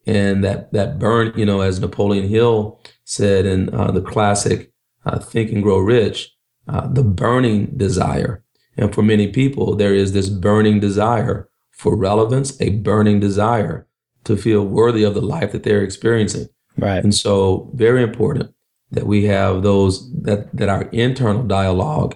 And 0.07 0.43
that, 0.43 0.73
that 0.73 0.97
burn, 0.97 1.33
you 1.35 1.45
know, 1.45 1.61
as 1.61 1.79
Napoleon 1.79 2.27
Hill 2.27 2.81
said 3.03 3.45
in 3.45 3.73
uh, 3.73 3.91
the 3.91 4.01
classic 4.01 4.71
uh, 5.05 5.19
Think 5.19 5.51
and 5.51 5.61
Grow 5.61 5.77
Rich, 5.77 6.35
uh, 6.67 6.87
the 6.87 7.03
burning 7.03 7.77
desire. 7.77 8.43
And 8.77 8.93
for 8.93 9.03
many 9.03 9.27
people, 9.27 9.75
there 9.75 9.93
is 9.93 10.13
this 10.13 10.29
burning 10.29 10.79
desire 10.79 11.49
for 11.71 11.95
relevance, 11.95 12.59
a 12.61 12.69
burning 12.69 13.19
desire 13.19 13.87
to 14.23 14.37
feel 14.37 14.65
worthy 14.65 15.03
of 15.03 15.13
the 15.13 15.21
life 15.21 15.51
that 15.51 15.63
they're 15.63 15.83
experiencing. 15.83 16.47
Right. 16.77 17.03
And 17.03 17.13
so, 17.13 17.69
very 17.73 18.01
important 18.03 18.53
that 18.91 19.07
we 19.07 19.25
have 19.25 19.63
those 19.63 20.11
that 20.21 20.55
that 20.55 20.69
our 20.69 20.83
internal 20.91 21.43
dialogue, 21.43 22.15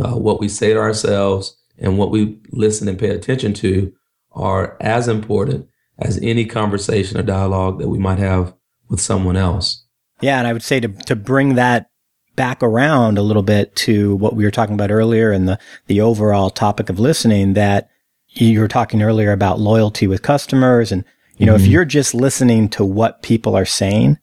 uh, 0.00 0.16
what 0.16 0.40
we 0.40 0.48
say 0.48 0.72
to 0.72 0.78
ourselves, 0.78 1.56
and 1.78 1.98
what 1.98 2.10
we 2.10 2.38
listen 2.50 2.88
and 2.88 2.98
pay 2.98 3.10
attention 3.10 3.52
to, 3.54 3.92
are 4.32 4.76
as 4.80 5.08
important 5.08 5.68
as 5.98 6.18
any 6.22 6.44
conversation 6.44 7.18
or 7.18 7.22
dialogue 7.22 7.78
that 7.78 7.88
we 7.88 7.98
might 7.98 8.18
have 8.18 8.54
with 8.88 9.00
someone 9.00 9.36
else. 9.36 9.84
Yeah, 10.20 10.38
and 10.38 10.46
I 10.46 10.52
would 10.52 10.62
say 10.62 10.80
to 10.80 10.88
to 10.88 11.16
bring 11.16 11.54
that 11.54 11.90
back 12.36 12.62
around 12.62 13.18
a 13.18 13.22
little 13.22 13.42
bit 13.42 13.74
to 13.74 14.14
what 14.16 14.36
we 14.36 14.44
were 14.44 14.50
talking 14.50 14.74
about 14.74 14.90
earlier 14.90 15.32
and 15.32 15.48
the 15.48 15.58
the 15.86 16.00
overall 16.00 16.50
topic 16.50 16.88
of 16.88 17.00
listening 17.00 17.54
that 17.54 17.88
you 18.28 18.60
were 18.60 18.68
talking 18.68 19.02
earlier 19.02 19.32
about 19.32 19.58
loyalty 19.58 20.06
with 20.06 20.22
customers 20.22 20.92
and 20.92 21.04
you 21.38 21.46
know, 21.46 21.54
mm-hmm. 21.54 21.64
if 21.64 21.70
you're 21.70 21.84
just 21.84 22.14
listening 22.14 22.68
to 22.70 22.84
what 22.84 23.22
people 23.22 23.56
are 23.56 23.64
saying 23.64 24.18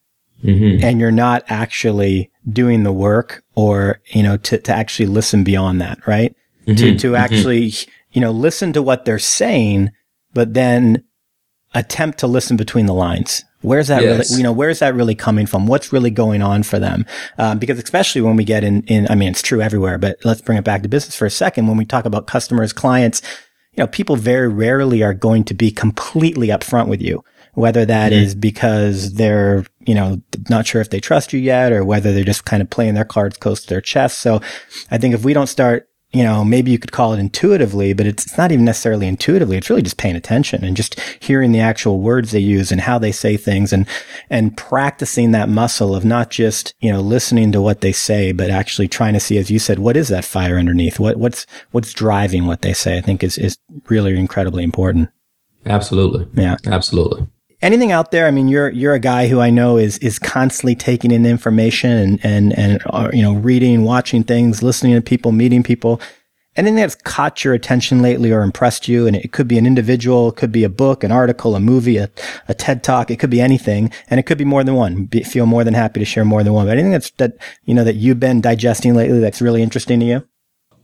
mm-hmm. 0.45 0.83
and 0.83 0.99
you're 0.99 1.11
not 1.11 1.43
actually 1.47 2.31
doing 2.49 2.83
the 2.83 2.93
work 2.93 3.43
or, 3.55 3.99
you 4.07 4.23
know, 4.23 4.37
to, 4.37 4.57
to 4.57 4.73
actually 4.73 5.07
listen 5.07 5.43
beyond 5.43 5.81
that, 5.81 6.05
right? 6.07 6.35
Mm-hmm. 6.67 6.75
To, 6.75 6.97
to 6.97 7.07
mm-hmm. 7.11 7.15
actually, 7.15 7.73
you 8.11 8.21
know, 8.21 8.31
listen 8.31 8.73
to 8.73 8.81
what 8.81 9.05
they're 9.05 9.19
saying, 9.19 9.91
but 10.33 10.53
then 10.53 11.03
attempt 11.73 12.19
to 12.19 12.27
listen 12.27 12.57
between 12.57 12.85
the 12.85 12.93
lines. 12.93 13.43
Where's 13.61 13.87
that 13.87 14.03
yes. 14.03 14.29
really, 14.29 14.37
you 14.37 14.43
know, 14.43 14.51
where's 14.51 14.79
that 14.79 14.93
really 14.93 15.15
coming 15.15 15.47
from? 15.47 15.65
What's 15.65 15.91
really 15.91 16.11
going 16.11 16.43
on 16.43 16.61
for 16.63 16.77
them? 16.77 17.05
Um, 17.39 17.57
because 17.57 17.79
especially 17.79 18.21
when 18.21 18.35
we 18.35 18.43
get 18.43 18.63
in, 18.63 18.83
in, 18.83 19.07
I 19.09 19.15
mean, 19.15 19.29
it's 19.29 19.41
true 19.41 19.59
everywhere, 19.59 19.97
but 19.97 20.17
let's 20.23 20.41
bring 20.41 20.57
it 20.57 20.63
back 20.63 20.83
to 20.83 20.87
business 20.87 21.15
for 21.15 21.25
a 21.25 21.31
second. 21.31 21.67
When 21.67 21.75
we 21.75 21.85
talk 21.85 22.05
about 22.05 22.27
customers, 22.27 22.71
clients, 22.71 23.23
you 23.73 23.81
know, 23.83 23.87
people 23.87 24.15
very 24.15 24.47
rarely 24.47 25.03
are 25.03 25.13
going 25.15 25.43
to 25.45 25.53
be 25.53 25.71
completely 25.71 26.49
upfront 26.49 26.87
with 26.87 27.01
you, 27.01 27.23
whether 27.55 27.85
that 27.85 28.11
mm-hmm. 28.11 28.23
is 28.23 28.35
because 28.35 29.13
they're, 29.13 29.65
you 29.79 29.95
know, 29.95 30.21
not 30.49 30.67
sure 30.67 30.81
if 30.81 30.89
they 30.89 30.99
trust 30.99 31.33
you 31.33 31.39
yet 31.39 31.71
or 31.71 31.83
whether 31.83 32.13
they're 32.13 32.23
just 32.23 32.45
kind 32.45 32.61
of 32.61 32.69
playing 32.69 32.93
their 32.93 33.05
cards 33.05 33.37
close 33.37 33.61
to 33.61 33.69
their 33.69 33.81
chest. 33.81 34.19
So 34.19 34.41
I 34.91 34.97
think 34.97 35.13
if 35.13 35.25
we 35.25 35.33
don't 35.33 35.47
start 35.47 35.89
you 36.15 36.23
know, 36.23 36.45
maybe 36.45 36.71
you 36.71 36.79
could 36.79 36.93
call 36.93 37.13
it 37.13 37.19
intuitively, 37.19 37.91
but 37.91 38.07
it's, 38.07 38.25
it's 38.25 38.37
not 38.37 38.49
even 38.49 38.63
necessarily 38.63 39.05
intuitively. 39.05 39.57
It's 39.57 39.69
really 39.69 39.81
just 39.81 39.97
paying 39.97 40.15
attention 40.15 40.63
and 40.63 40.77
just 40.77 40.97
hearing 41.19 41.51
the 41.51 41.59
actual 41.59 41.99
words 41.99 42.31
they 42.31 42.39
use 42.39 42.71
and 42.71 42.79
how 42.79 42.97
they 42.97 43.11
say 43.11 43.35
things 43.35 43.73
and, 43.73 43.85
and 44.29 44.55
practicing 44.55 45.31
that 45.31 45.49
muscle 45.49 45.93
of 45.93 46.05
not 46.05 46.29
just, 46.29 46.73
you 46.79 46.89
know, 46.89 47.01
listening 47.01 47.51
to 47.51 47.61
what 47.61 47.81
they 47.81 47.91
say, 47.91 48.31
but 48.31 48.49
actually 48.49 48.87
trying 48.87 49.13
to 49.13 49.19
see, 49.19 49.37
as 49.37 49.51
you 49.51 49.59
said, 49.59 49.77
what 49.77 49.97
is 49.97 50.07
that 50.07 50.23
fire 50.23 50.57
underneath? 50.57 50.99
What, 50.99 51.17
what's, 51.17 51.45
what's 51.71 51.91
driving 51.91 52.45
what 52.45 52.61
they 52.61 52.73
say? 52.73 52.97
I 52.97 53.01
think 53.01 53.21
is, 53.21 53.37
is 53.37 53.57
really 53.89 54.17
incredibly 54.17 54.63
important. 54.63 55.09
Absolutely. 55.65 56.27
Yeah. 56.41 56.55
Absolutely 56.65 57.27
anything 57.61 57.91
out 57.91 58.11
there? 58.11 58.27
I 58.27 58.31
mean, 58.31 58.47
you're 58.47 58.69
you're 58.69 58.93
a 58.93 58.99
guy 58.99 59.27
who 59.27 59.39
I 59.39 59.49
know 59.49 59.77
is 59.77 59.97
is 59.99 60.19
constantly 60.19 60.75
taking 60.75 61.11
in 61.11 61.25
information 61.25 61.91
and 61.91 62.25
and 62.25 62.57
and 62.57 62.83
uh, 62.87 63.09
you 63.13 63.21
know 63.21 63.33
reading, 63.33 63.83
watching 63.83 64.23
things, 64.23 64.63
listening 64.63 64.95
to 64.95 65.01
people, 65.01 65.31
meeting 65.31 65.63
people. 65.63 66.01
Anything 66.57 66.77
that's 66.77 66.95
caught 66.95 67.43
your 67.43 67.53
attention 67.53 68.01
lately 68.01 68.31
or 68.31 68.41
impressed 68.41 68.87
you, 68.87 69.07
and 69.07 69.15
it 69.17 69.33
could 69.33 69.45
be 69.45 69.57
an 69.57 69.65
individual, 69.65 70.29
it 70.29 70.37
could 70.37 70.53
be 70.53 70.63
a 70.63 70.69
book, 70.69 71.03
an 71.03 71.11
article, 71.11 71.53
a 71.53 71.59
movie, 71.59 71.97
a, 71.97 72.09
a 72.47 72.53
TED 72.53 72.81
talk, 72.81 73.11
it 73.11 73.19
could 73.19 73.29
be 73.29 73.41
anything, 73.41 73.91
and 74.09 74.21
it 74.21 74.23
could 74.23 74.37
be 74.37 74.45
more 74.45 74.63
than 74.63 74.75
one. 74.75 75.03
Be, 75.03 75.21
feel 75.21 75.47
more 75.47 75.65
than 75.65 75.73
happy 75.73 75.99
to 75.99 76.05
share 76.05 76.23
more 76.23 76.45
than 76.45 76.53
one. 76.53 76.65
But 76.65 76.77
anything 76.77 76.91
that's 76.91 77.11
that 77.11 77.33
you 77.65 77.73
know 77.73 77.83
that 77.83 77.95
you've 77.95 78.21
been 78.21 78.39
digesting 78.39 78.95
lately 78.95 79.19
that's 79.19 79.41
really 79.41 79.61
interesting 79.61 79.99
to 79.99 80.05
you. 80.05 80.27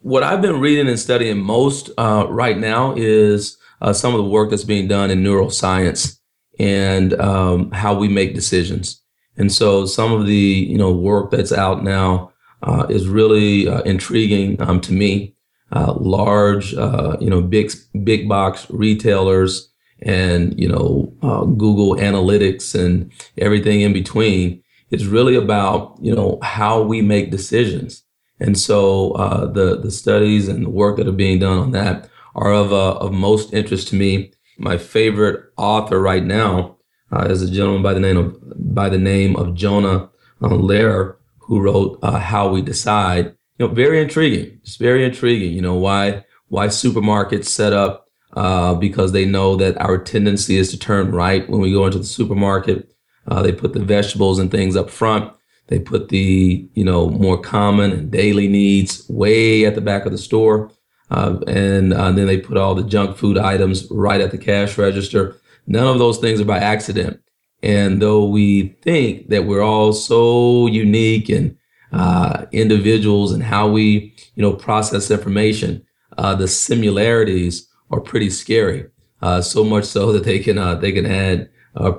What 0.01 0.23
I've 0.23 0.41
been 0.41 0.59
reading 0.59 0.89
and 0.89 0.99
studying 0.99 1.37
most 1.37 1.89
uh, 1.97 2.25
right 2.27 2.57
now 2.57 2.93
is 2.97 3.57
uh, 3.81 3.93
some 3.93 4.13
of 4.13 4.17
the 4.17 4.29
work 4.29 4.49
that's 4.49 4.63
being 4.63 4.87
done 4.87 5.09
in 5.09 5.23
neuroscience 5.23 6.17
and 6.61 7.19
um, 7.19 7.71
how 7.71 7.95
we 7.95 8.07
make 8.07 8.35
decisions. 8.35 9.01
And 9.35 9.51
so 9.51 9.87
some 9.87 10.13
of 10.13 10.27
the 10.27 10.35
you 10.69 10.77
know 10.77 10.91
work 10.91 11.31
that's 11.31 11.51
out 11.51 11.83
now 11.83 12.31
uh, 12.61 12.85
is 12.89 13.07
really 13.07 13.67
uh, 13.67 13.81
intriguing 13.81 14.61
um, 14.61 14.79
to 14.81 14.93
me. 14.93 15.35
Uh, 15.73 15.93
large 15.93 16.75
uh, 16.75 17.17
you 17.19 17.29
know 17.29 17.41
big 17.41 17.71
big 18.03 18.29
box 18.29 18.67
retailers 18.69 19.69
and 20.03 20.59
you 20.59 20.67
know 20.67 21.11
uh, 21.23 21.45
Google 21.45 21.95
Analytics 21.95 22.75
and 22.75 23.11
everything 23.37 23.81
in 23.81 23.93
between 23.93 24.61
is 24.91 25.07
really 25.07 25.35
about 25.35 25.97
you 25.99 26.13
know 26.13 26.37
how 26.43 26.83
we 26.83 27.01
make 27.01 27.31
decisions. 27.31 28.03
And 28.39 28.59
so 28.59 29.13
uh, 29.13 29.45
the 29.47 29.79
the 29.79 29.91
studies 29.91 30.47
and 30.47 30.65
the 30.65 30.69
work 30.69 30.97
that 30.97 31.07
are 31.07 31.23
being 31.23 31.39
done 31.39 31.57
on 31.57 31.71
that 31.71 32.09
are 32.35 32.53
of 32.53 32.71
of 32.71 33.11
most 33.11 33.51
interest 33.53 33.87
to 33.87 33.95
me 33.95 34.33
my 34.61 34.77
favorite 34.77 35.51
author 35.57 35.99
right 35.99 36.23
now 36.23 36.77
uh, 37.11 37.25
is 37.29 37.41
a 37.41 37.51
gentleman 37.51 37.81
by 37.81 37.93
the 37.93 37.99
name 37.99 38.17
of 38.17 38.73
by 38.73 38.89
the 38.89 38.97
name 38.97 39.35
of 39.35 39.55
Jonah 39.55 40.09
uh, 40.41 40.49
Lehrer, 40.49 41.15
who 41.39 41.59
wrote 41.59 41.99
uh, 42.03 42.19
How 42.19 42.49
We 42.49 42.61
Decide. 42.61 43.35
You 43.57 43.67
know, 43.67 43.73
very 43.73 44.01
intriguing. 44.01 44.59
It's 44.61 44.77
very 44.77 45.03
intriguing. 45.03 45.53
You 45.53 45.61
know 45.61 45.75
why 45.75 46.25
why 46.47 46.67
supermarkets 46.67 47.45
set 47.45 47.73
up 47.73 48.07
uh, 48.33 48.75
because 48.75 49.11
they 49.11 49.25
know 49.25 49.55
that 49.55 49.79
our 49.81 49.97
tendency 49.97 50.57
is 50.57 50.69
to 50.71 50.79
turn 50.79 51.11
right 51.11 51.49
when 51.49 51.59
we 51.59 51.73
go 51.73 51.85
into 51.85 51.97
the 51.97 52.05
supermarket. 52.05 52.93
Uh, 53.27 53.41
they 53.41 53.51
put 53.51 53.73
the 53.73 53.79
vegetables 53.79 54.39
and 54.39 54.49
things 54.51 54.75
up 54.75 54.89
front. 54.89 55.33
They 55.67 55.79
put 55.79 56.09
the 56.09 56.69
you 56.73 56.85
know 56.85 57.09
more 57.09 57.39
common 57.39 57.91
and 57.91 58.11
daily 58.11 58.47
needs 58.47 59.07
way 59.09 59.65
at 59.65 59.75
the 59.75 59.81
back 59.81 60.05
of 60.05 60.11
the 60.11 60.17
store. 60.17 60.71
Uh, 61.11 61.37
and 61.45 61.93
uh, 61.93 62.09
then 62.13 62.25
they 62.25 62.37
put 62.37 62.57
all 62.57 62.73
the 62.73 62.83
junk 62.83 63.17
food 63.17 63.37
items 63.37 63.85
right 63.91 64.21
at 64.21 64.31
the 64.31 64.37
cash 64.37 64.77
register. 64.77 65.35
None 65.67 65.85
of 65.85 65.99
those 65.99 66.17
things 66.19 66.39
are 66.39 66.45
by 66.45 66.57
accident. 66.57 67.21
And 67.61 68.01
though 68.01 68.25
we 68.25 68.69
think 68.81 69.27
that 69.27 69.45
we're 69.45 69.61
all 69.61 69.91
so 69.91 70.67
unique 70.67 71.27
and 71.29 71.57
uh, 71.91 72.45
individuals 72.53 73.33
and 73.33 73.43
how 73.43 73.67
we, 73.69 74.15
you 74.35 74.41
know, 74.41 74.53
process 74.53 75.11
information, 75.11 75.85
uh, 76.17 76.33
the 76.33 76.47
similarities 76.47 77.67
are 77.91 77.99
pretty 77.99 78.29
scary. 78.29 78.85
Uh, 79.21 79.41
so 79.41 79.65
much 79.65 79.83
so 79.83 80.13
that 80.13 80.23
they 80.23 80.39
can 80.39 80.57
uh, 80.57 80.73
they 80.73 80.91
can 80.91 81.05
add 81.05 81.49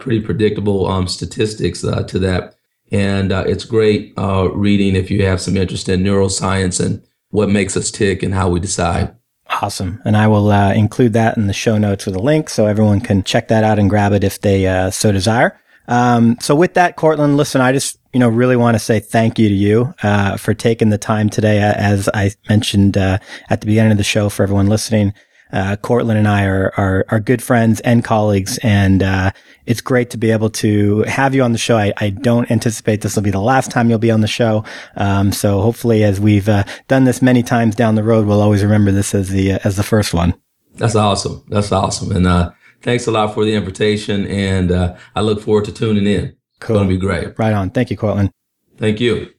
pretty 0.00 0.20
predictable 0.20 0.86
um, 0.86 1.06
statistics 1.06 1.82
to 1.82 2.18
that. 2.18 2.56
And 2.90 3.30
it's 3.30 3.64
great 3.64 4.12
reading 4.16 4.96
if 4.96 5.10
you 5.10 5.24
have 5.24 5.40
some 5.40 5.56
interest 5.56 5.88
in 5.88 6.02
neuroscience 6.02 6.84
and 6.84 7.02
what 7.32 7.50
makes 7.50 7.76
us 7.76 7.90
tick 7.90 8.22
and 8.22 8.32
how 8.32 8.48
we 8.48 8.60
decide. 8.60 9.14
Awesome. 9.60 10.00
And 10.04 10.16
I 10.16 10.28
will 10.28 10.50
uh, 10.50 10.72
include 10.72 11.12
that 11.14 11.36
in 11.36 11.46
the 11.46 11.52
show 11.52 11.76
notes 11.76 12.06
with 12.06 12.14
a 12.14 12.22
link 12.22 12.48
so 12.48 12.66
everyone 12.66 13.00
can 13.00 13.22
check 13.22 13.48
that 13.48 13.64
out 13.64 13.78
and 13.78 13.90
grab 13.90 14.12
it 14.12 14.24
if 14.24 14.40
they 14.40 14.66
uh, 14.66 14.90
so 14.90 15.12
desire. 15.12 15.58
Um, 15.88 16.36
so 16.40 16.54
with 16.54 16.74
that, 16.74 16.96
Cortland, 16.96 17.36
listen, 17.36 17.60
I 17.60 17.72
just, 17.72 17.98
you 18.12 18.20
know, 18.20 18.28
really 18.28 18.56
want 18.56 18.76
to 18.76 18.78
say 18.78 19.00
thank 19.00 19.38
you 19.38 19.48
to 19.48 19.54
you, 19.54 19.94
uh, 20.02 20.36
for 20.36 20.54
taking 20.54 20.90
the 20.90 20.98
time 20.98 21.28
today. 21.28 21.58
As 21.60 22.08
I 22.14 22.30
mentioned, 22.48 22.96
uh, 22.96 23.18
at 23.50 23.60
the 23.60 23.66
beginning 23.66 23.92
of 23.92 23.98
the 23.98 24.04
show 24.04 24.28
for 24.28 24.42
everyone 24.42 24.68
listening, 24.68 25.12
uh, 25.52 25.76
Cortland 25.76 26.18
and 26.18 26.28
I 26.28 26.44
are, 26.44 26.72
are, 26.76 27.04
are 27.08 27.20
good 27.20 27.42
friends 27.42 27.80
and 27.80 28.04
colleagues. 28.04 28.58
And, 28.62 29.02
uh, 29.02 29.30
it's 29.66 29.80
great 29.80 30.10
to 30.10 30.18
be 30.18 30.30
able 30.30 30.50
to 30.50 31.02
have 31.02 31.34
you 31.34 31.42
on 31.42 31.52
the 31.52 31.58
show. 31.58 31.76
I, 31.76 31.92
I 31.98 32.10
don't 32.10 32.50
anticipate 32.50 33.02
this 33.02 33.14
will 33.14 33.22
be 33.22 33.30
the 33.30 33.40
last 33.40 33.70
time 33.70 33.88
you'll 33.88 33.98
be 33.98 34.10
on 34.10 34.20
the 34.20 34.26
show. 34.26 34.64
Um, 34.96 35.32
so 35.32 35.60
hopefully 35.60 36.02
as 36.04 36.20
we've, 36.20 36.48
uh, 36.48 36.64
done 36.88 37.04
this 37.04 37.22
many 37.22 37.42
times 37.42 37.76
down 37.76 37.94
the 37.94 38.02
road, 38.02 38.26
we'll 38.26 38.42
always 38.42 38.62
remember 38.62 38.90
this 38.90 39.14
as 39.14 39.28
the, 39.28 39.52
uh, 39.52 39.58
as 39.64 39.76
the 39.76 39.82
first 39.82 40.12
one. 40.12 40.34
That's 40.74 40.96
awesome. 40.96 41.44
That's 41.48 41.70
awesome. 41.70 42.10
And, 42.12 42.26
uh, 42.26 42.50
thanks 42.82 43.06
a 43.06 43.10
lot 43.10 43.34
for 43.34 43.44
the 43.44 43.54
invitation. 43.54 44.26
And, 44.26 44.72
uh, 44.72 44.96
I 45.14 45.20
look 45.20 45.40
forward 45.40 45.66
to 45.66 45.72
tuning 45.72 46.06
in. 46.06 46.36
Cool. 46.60 46.76
It's 46.76 46.80
going 46.80 46.88
to 46.88 46.94
be 46.94 47.00
great. 47.00 47.38
Right 47.38 47.52
on. 47.52 47.70
Thank 47.70 47.90
you, 47.90 47.96
Cortland. 47.96 48.30
Thank 48.78 49.00
you. 49.00 49.32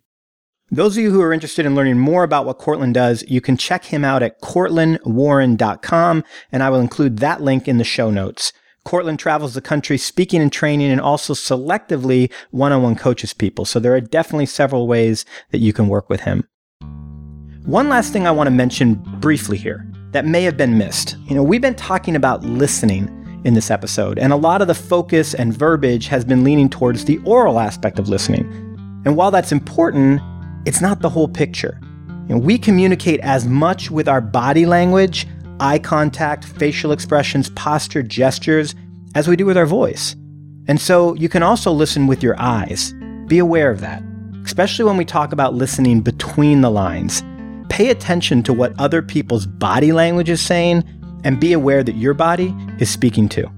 Those 0.74 0.98
of 0.98 1.04
you 1.04 1.12
who 1.12 1.22
are 1.22 1.32
interested 1.32 1.68
in 1.68 1.76
learning 1.76 2.00
more 2.00 2.24
about 2.24 2.48
what 2.48 2.58
Cortland 2.58 2.96
does, 2.96 3.24
you 3.28 3.42
can 3.42 3.58
check 3.58 3.86
him 3.86 4.04
out 4.04 4.24
at 4.24 4.42
cortlandwarren.com, 4.42 6.24
and 6.52 6.64
I 6.64 6.70
will 6.72 6.80
include 6.80 7.20
that 7.20 7.42
link 7.42 7.68
in 7.68 7.78
the 7.78 7.84
show 7.84 8.10
notes. 8.10 8.52
Cortland 8.84 9.20
travels 9.20 9.54
the 9.54 9.62
country 9.62 10.00
speaking 10.00 10.42
and 10.42 10.52
training 10.52 10.90
and 10.90 11.00
also 11.00 11.36
selectively 11.36 12.32
one-on-one 12.50 12.96
coaches 12.96 13.36
people. 13.36 13.66
So 13.66 13.80
there 13.80 13.94
are 13.94 14.02
definitely 14.02 14.48
several 14.48 14.88
ways 14.88 15.26
that 15.52 15.60
you 15.60 15.74
can 15.74 15.90
work 15.90 16.10
with 16.10 16.22
him. 16.22 16.48
One 17.66 17.88
last 17.88 18.12
thing 18.12 18.26
I 18.26 18.32
want 18.32 18.48
to 18.48 18.52
mention 18.52 18.96
briefly 19.20 19.58
here 19.58 19.88
that 20.10 20.26
may 20.26 20.42
have 20.42 20.58
been 20.58 20.80
missed. 20.80 21.18
You 21.28 21.36
know, 21.36 21.44
we've 21.44 21.62
been 21.62 21.76
talking 21.76 22.16
about 22.16 22.44
listening 22.44 23.42
in 23.46 23.54
this 23.54 23.70
episode, 23.70 24.18
and 24.18 24.34
a 24.34 24.38
lot 24.38 24.64
of 24.64 24.68
the 24.68 24.74
focus 24.74 25.36
and 25.36 25.56
verbiage 25.56 26.08
has 26.08 26.26
been 26.26 26.44
leaning 26.44 26.68
towards 26.68 27.06
the 27.06 27.20
oral 27.26 27.60
aspect 27.60 28.00
of 28.00 28.10
listening. 28.10 28.52
And 29.06 29.16
while 29.16 29.30
that's 29.30 29.52
important, 29.52 30.20
it's 30.66 30.82
not 30.82 31.02
the 31.02 31.10
whole 31.10 31.28
picture. 31.28 31.80
Know, 32.28 32.38
we 32.38 32.58
communicate 32.58 33.20
as 33.20 33.46
much 33.46 33.92
with 33.92 34.08
our 34.08 34.22
body 34.22 34.66
language, 34.66 35.28
eye 35.60 35.80
contact, 35.80 36.46
facial 36.46 36.92
expressions, 36.92 37.50
posture, 37.52 38.02
gestures, 38.02 38.76
as 39.16 39.28
we 39.28 39.36
do 39.36 39.46
with 39.46 39.58
our 39.58 39.66
voice. 39.66 40.16
And 40.68 40.80
so 40.80 41.14
you 41.16 41.30
can 41.30 41.44
also 41.44 41.72
listen 41.72 42.08
with 42.08 42.24
your 42.24 42.40
eyes. 42.40 42.94
Be 43.28 43.40
aware 43.40 43.70
of 43.70 43.82
that, 43.82 44.02
especially 44.46 44.86
when 44.86 44.98
we 44.98 45.06
talk 45.06 45.34
about 45.34 45.54
listening 45.54 46.02
between 46.02 46.62
the 46.62 46.72
lines. 46.72 47.22
Pay 47.70 47.90
attention 47.90 48.44
to 48.44 48.54
what 48.54 48.74
other 48.80 49.02
people's 49.02 49.46
body 49.46 49.92
language 49.92 50.30
is 50.30 50.42
saying 50.42 50.84
and 51.24 51.40
be 51.40 51.54
aware 51.54 51.84
that 51.84 51.96
your 51.96 52.14
body 52.14 52.56
is 52.80 52.90
speaking 52.90 53.28
too. 53.28 53.50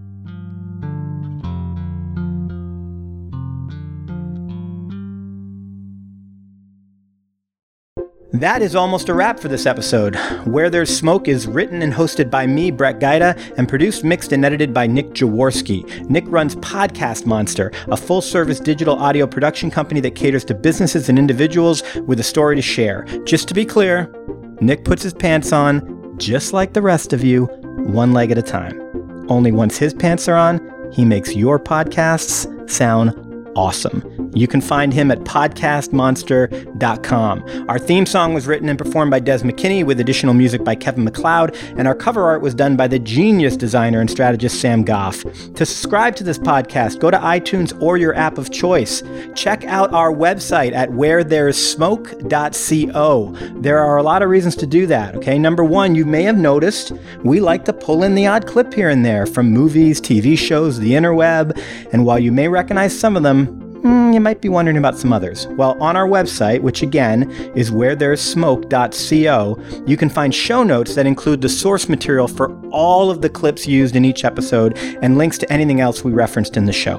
That 8.40 8.62
is 8.62 8.76
almost 8.76 9.08
a 9.08 9.14
wrap 9.14 9.40
for 9.40 9.48
this 9.48 9.66
episode. 9.66 10.18
Where 10.44 10.70
There's 10.70 10.94
Smoke 10.96 11.30
is 11.30 11.48
written 11.48 11.82
and 11.82 11.94
hosted 11.94 12.30
by 12.30 12.46
me, 12.46 12.70
Brett 12.70 13.00
Gaida, 13.00 13.34
and 13.58 13.70
produced, 13.70 14.04
mixed, 14.04 14.34
and 14.34 14.44
edited 14.44 14.74
by 14.74 14.88
Nick 14.88 15.12
Jaworski. 15.12 16.10
Nick 16.10 16.26
runs 16.28 16.58
Podcast 16.58 17.26
Monster, 17.26 17.72
a 17.88 17.96
full 17.96 18.20
service 18.20 18.60
digital 18.60 18.98
audio 18.98 19.26
production 19.26 19.72
company 19.72 20.02
that 20.02 20.16
caters 20.16 20.44
to 20.46 20.54
businesses 20.54 21.08
and 21.08 21.18
individuals 21.18 21.82
with 22.08 22.20
a 22.20 22.24
story 22.24 22.58
to 22.58 22.62
share. 22.62 23.06
Just 23.24 23.48
to 23.48 23.54
be 23.54 23.64
clear, 23.64 24.14
Nick 24.60 24.84
puts 24.84 25.04
his 25.04 25.14
pants 25.14 25.54
on, 25.54 26.18
just 26.18 26.52
like 26.52 26.74
the 26.74 26.82
rest 26.82 27.14
of 27.14 27.24
you, 27.24 27.46
one 27.86 28.12
leg 28.12 28.32
at 28.32 28.38
a 28.38 28.42
time. 28.42 28.82
Only 29.30 29.54
once 29.54 29.78
his 29.78 29.94
pants 29.94 30.28
are 30.28 30.36
on, 30.36 30.60
he 30.92 31.06
makes 31.06 31.36
your 31.36 31.58
podcasts 31.58 32.70
sound 32.70 33.14
awesome. 33.56 34.15
You 34.36 34.48
can 34.48 34.62
find 34.62 34.94
him 34.94 35.10
at 35.12 35.22
podcastmonster.com. 35.22 37.66
Our 37.70 37.80
theme 37.80 38.06
song 38.06 38.34
was 38.34 38.48
written 38.48 38.68
and 38.70 38.78
performed 38.78 39.12
by 39.12 39.20
Des 39.20 39.40
McKinney 39.40 39.86
with 39.86 40.02
additional 40.02 40.34
music 40.34 40.64
by 40.64 40.76
Kevin 40.76 41.04
MacLeod, 41.06 41.56
and 41.78 41.88
our 41.88 41.96
cover 41.96 42.24
art 42.24 42.42
was 42.42 42.54
done 42.54 42.76
by 42.76 42.88
the 42.88 43.00
genius 43.00 43.56
designer 43.56 44.02
and 44.02 44.12
strategist 44.12 44.60
Sam 44.60 44.84
Goff. 44.84 45.24
To 45.24 45.66
subscribe 45.66 46.18
to 46.18 46.24
this 46.24 46.38
podcast, 46.38 47.00
go 47.00 47.10
to 47.10 47.18
iTunes 47.18 47.82
or 47.82 47.98
your 47.98 48.14
app 48.16 48.38
of 48.38 48.52
choice. 48.52 49.02
Check 49.36 49.64
out 49.66 49.94
our 49.94 50.12
website 50.12 50.74
at 50.74 50.90
wherethere'ssmoke.co. 50.90 53.62
There 53.62 53.80
are 53.80 53.98
a 53.98 54.04
lot 54.04 54.22
of 54.22 54.30
reasons 54.30 54.56
to 54.58 54.68
do 54.68 54.86
that, 54.88 55.16
okay? 55.16 55.40
Number 55.40 55.64
one, 55.64 55.96
you 55.96 56.04
may 56.06 56.24
have 56.24 56.38
noticed 56.38 56.92
we 57.24 57.40
like 57.40 57.64
to 57.66 57.74
pull 57.74 58.04
in 58.04 58.16
the 58.16 58.28
odd 58.28 58.46
clip 58.46 58.74
here 58.74 58.90
and 58.90 59.06
there 59.06 59.26
from 59.26 59.50
movies, 59.50 60.02
TV 60.02 60.38
shows, 60.38 60.78
the 60.80 60.92
interweb, 60.92 61.58
and 61.94 62.06
while 62.06 62.20
you 62.20 62.34
may 62.34 62.50
recognize 62.50 62.98
some 62.98 63.16
of 63.16 63.24
them, 63.24 63.65
mm, 63.86 64.14
you 64.14 64.20
might 64.20 64.42
be 64.42 64.50
wondering 64.50 64.78
about 64.78 64.98
some 64.98 65.14
others. 65.14 65.48
Well, 65.48 65.82
on 65.82 65.96
our 65.96 66.08
website, 66.08 66.62
which 66.62 66.82
again 66.82 67.32
is 67.56 67.72
wherethere'ssmoke.co, 67.72 69.84
you 69.86 69.98
can 69.98 70.10
find 70.10 70.34
show 70.34 70.64
notes 70.64 70.96
that 70.96 71.06
include 71.06 71.42
the 71.42 71.50
source 71.50 71.88
material 71.88 72.28
for 72.28 72.60
all 72.72 73.12
of 73.12 73.22
the 73.22 73.30
clips 73.30 73.68
used 73.68 73.96
in 73.96 74.04
each 74.04 74.26
episode 74.26 74.78
and 75.02 75.18
links 75.18 75.38
to 75.38 75.54
anything 75.54 75.82
else 75.82 76.04
we 76.04 76.12
referenced 76.12 76.58
in 76.58 76.66
the 76.66 76.74
show. 76.74 76.98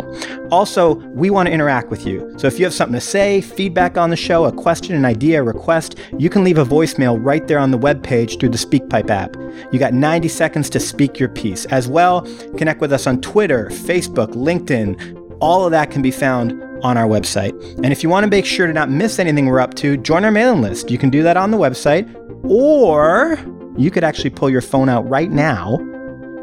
Also, 0.51 0.95
we 0.95 1.29
want 1.29 1.49
to 1.49 1.53
interact 1.53 1.91
with 1.91 2.07
you. 2.07 2.33
So 2.39 2.47
if 2.47 2.59
you 2.59 2.65
have 2.65 2.75
something 2.75 2.95
to 2.95 3.01
say, 3.01 3.41
feedback 3.41 3.99
on 3.99 4.11
the 4.11 4.17
show, 4.17 4.45
a 4.45 4.53
question, 4.53 4.95
an 4.95 5.05
idea, 5.05 5.41
a 5.41 5.45
request, 5.45 5.99
you 6.19 6.31
can 6.31 6.45
leave 6.45 6.59
a 6.59 6.65
voicemail 6.65 7.19
right 7.21 7.47
there 7.49 7.59
on 7.59 7.73
the 7.73 7.79
webpage 7.79 8.39
through 8.39 8.51
the 8.51 8.59
SpeakPipe 8.59 9.11
app. 9.11 9.37
You 9.73 9.79
got 9.79 9.93
90 9.93 10.29
seconds 10.29 10.71
to 10.71 10.81
speak 10.81 11.19
your 11.19 11.29
piece. 11.29 11.65
As 11.67 11.89
well, 11.89 12.23
connect 12.57 12.81
with 12.81 12.93
us 12.93 13.07
on 13.07 13.21
Twitter, 13.21 13.69
Facebook, 13.71 14.35
LinkedIn. 14.35 15.25
All 15.41 15.65
of 15.65 15.73
that 15.73 15.91
can 15.91 16.01
be 16.01 16.11
found 16.11 16.63
on 16.87 16.97
our 16.97 17.09
website. 17.09 17.53
And 17.83 17.87
if 17.87 18.05
you 18.05 18.09
want 18.09 18.23
to 18.23 18.31
make 18.31 18.47
sure 18.47 18.69
to 18.69 18.73
not 18.73 18.89
miss 18.89 19.19
anything 19.19 19.47
we're 19.47 19.59
up 19.59 19.75
to, 19.75 19.97
join 19.97 20.25
our 20.25 20.31
mailing 20.31 20.63
list. 20.63 20.89
You 20.89 20.99
can 20.99 21.11
do 21.11 21.25
that 21.25 21.37
on 21.37 21.51
the 21.51 21.57
website, 21.57 22.09
or 22.45 23.37
you 23.77 23.91
could 23.91 24.05
actually 24.05 24.31
pull 24.31 24.49
your 24.49 24.61
phone 24.61 24.89
out 24.89 25.09
right 25.09 25.33
now, 25.33 25.81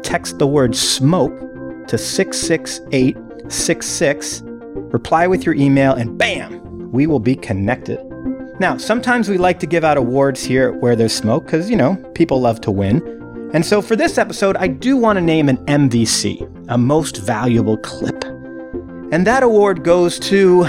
text 0.02 0.38
the 0.38 0.46
word 0.46 0.76
smoke 0.76 1.32
to 1.88 1.96
66866, 1.96 4.42
reply 4.44 5.26
with 5.26 5.46
your 5.46 5.54
email, 5.54 5.94
and 5.94 6.18
bam, 6.18 6.92
we 6.92 7.06
will 7.06 7.20
be 7.20 7.34
connected. 7.34 7.98
Now, 8.60 8.76
sometimes 8.76 9.30
we 9.30 9.38
like 9.38 9.58
to 9.60 9.66
give 9.66 9.82
out 9.82 9.96
awards 9.96 10.44
here 10.44 10.72
where 10.72 10.94
there's 10.94 11.14
smoke 11.14 11.46
because, 11.46 11.70
you 11.70 11.76
know, 11.76 11.96
people 12.14 12.38
love 12.38 12.60
to 12.60 12.70
win. 12.70 13.00
And 13.54 13.64
so 13.64 13.80
for 13.80 13.96
this 13.96 14.18
episode, 14.18 14.58
I 14.58 14.68
do 14.68 14.98
want 14.98 15.16
to 15.16 15.22
name 15.22 15.48
an 15.48 15.56
MVC, 15.66 16.66
a 16.68 16.76
most 16.76 17.16
valuable 17.16 17.78
clip. 17.78 18.33
And 19.14 19.24
that 19.28 19.44
award 19.44 19.84
goes 19.84 20.18
to 20.18 20.66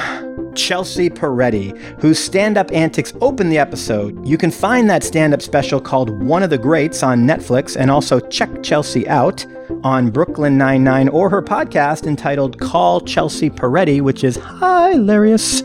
Chelsea 0.53 1.09
Peretti, 1.09 1.75
whose 1.99 2.19
stand 2.19 2.59
up 2.59 2.71
antics 2.71 3.11
open 3.19 3.49
the 3.49 3.57
episode. 3.57 4.23
You 4.23 4.37
can 4.37 4.51
find 4.51 4.87
that 4.87 5.03
stand 5.03 5.33
up 5.33 5.41
special 5.41 5.81
called 5.81 6.21
One 6.21 6.43
of 6.43 6.51
the 6.51 6.57
Greats 6.59 7.01
on 7.01 7.25
Netflix 7.25 7.75
and 7.75 7.89
also 7.89 8.19
check 8.19 8.61
Chelsea 8.61 9.07
out 9.07 9.43
on 9.83 10.11
Brooklyn 10.11 10.59
Nine-Nine 10.59 11.09
or 11.09 11.27
her 11.27 11.41
podcast 11.41 12.05
entitled 12.05 12.59
Call 12.59 13.01
Chelsea 13.01 13.49
Peretti, 13.49 13.99
which 13.99 14.23
is 14.23 14.35
hilarious. 14.59 15.61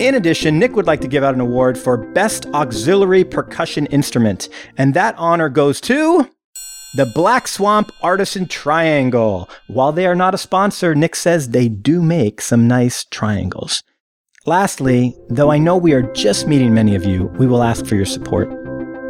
In 0.00 0.16
addition, 0.16 0.58
Nick 0.58 0.74
would 0.74 0.88
like 0.88 1.00
to 1.02 1.08
give 1.08 1.22
out 1.22 1.34
an 1.34 1.40
award 1.40 1.78
for 1.78 1.96
Best 1.96 2.46
Auxiliary 2.46 3.22
Percussion 3.22 3.86
Instrument, 3.86 4.48
and 4.76 4.92
that 4.94 5.14
honor 5.18 5.48
goes 5.48 5.80
to 5.82 6.28
the 6.94 7.06
Black 7.06 7.46
Swamp 7.46 7.92
Artisan 8.02 8.46
Triangle. 8.46 9.48
While 9.66 9.92
they 9.92 10.06
are 10.06 10.14
not 10.14 10.34
a 10.34 10.38
sponsor, 10.38 10.94
Nick 10.94 11.16
says 11.16 11.50
they 11.50 11.68
do 11.68 12.00
make 12.02 12.40
some 12.40 12.66
nice 12.66 13.04
triangles. 13.04 13.82
Lastly, 14.46 15.14
though 15.28 15.50
I 15.50 15.58
know 15.58 15.76
we 15.76 15.92
are 15.92 16.10
just 16.14 16.46
meeting 16.46 16.72
many 16.72 16.94
of 16.94 17.04
you, 17.04 17.24
we 17.38 17.46
will 17.46 17.62
ask 17.62 17.84
for 17.84 17.94
your 17.94 18.06
support. 18.06 18.48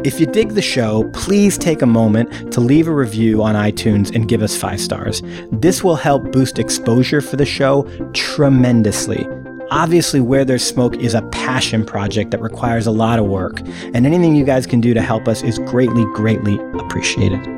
If 0.04 0.18
you 0.18 0.26
dig 0.26 0.50
the 0.50 0.62
show, 0.62 1.08
please 1.12 1.56
take 1.56 1.82
a 1.82 1.86
moment 1.86 2.52
to 2.52 2.60
leave 2.60 2.88
a 2.88 2.94
review 2.94 3.42
on 3.42 3.54
iTunes 3.54 4.14
and 4.14 4.28
give 4.28 4.42
us 4.42 4.56
five 4.56 4.80
stars. 4.80 5.22
This 5.52 5.84
will 5.84 5.96
help 5.96 6.32
boost 6.32 6.58
exposure 6.58 7.20
for 7.20 7.36
the 7.36 7.46
show 7.46 7.82
tremendously. 8.12 9.26
Obviously, 9.70 10.20
Where 10.20 10.44
There's 10.44 10.64
Smoke 10.64 10.96
is 10.96 11.14
a 11.14 11.22
passion 11.22 11.84
project 11.84 12.30
that 12.30 12.40
requires 12.40 12.86
a 12.86 12.90
lot 12.90 13.18
of 13.18 13.26
work, 13.26 13.60
and 13.60 14.06
anything 14.06 14.34
you 14.34 14.44
guys 14.44 14.66
can 14.66 14.80
do 14.80 14.94
to 14.94 15.02
help 15.02 15.28
us 15.28 15.42
is 15.42 15.58
greatly, 15.60 16.04
greatly 16.14 16.58
appreciated. 16.80 17.57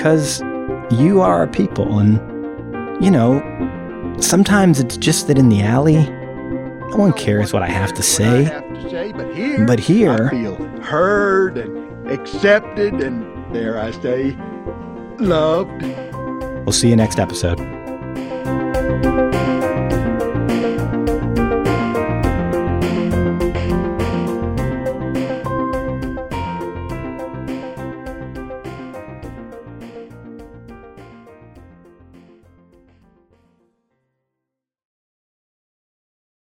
Because 0.00 0.40
you 0.98 1.20
are 1.20 1.42
a 1.42 1.46
people, 1.46 1.98
and, 1.98 2.14
you 3.04 3.10
know, 3.10 3.42
sometimes 4.18 4.80
it's 4.80 4.96
just 4.96 5.26
that 5.26 5.36
in 5.36 5.50
the 5.50 5.60
alley, 5.60 5.96
no 6.88 6.96
one 6.96 7.12
cares 7.12 7.52
what 7.52 7.62
I 7.62 7.66
have 7.68 7.92
to 7.92 8.02
say. 8.02 8.44
but 9.12 9.34
here, 9.34 9.66
But 9.66 9.78
here- 9.78 10.28
I 10.28 10.30
feel 10.30 10.54
heard 10.80 11.58
and 11.58 12.10
accepted 12.10 12.94
and, 12.94 13.52
dare 13.52 13.78
I 13.78 13.90
say, 13.90 14.34
loved. 15.18 15.82
We'll 16.64 16.72
see 16.72 16.88
you 16.88 16.96
next 16.96 17.18
episode. 17.18 17.58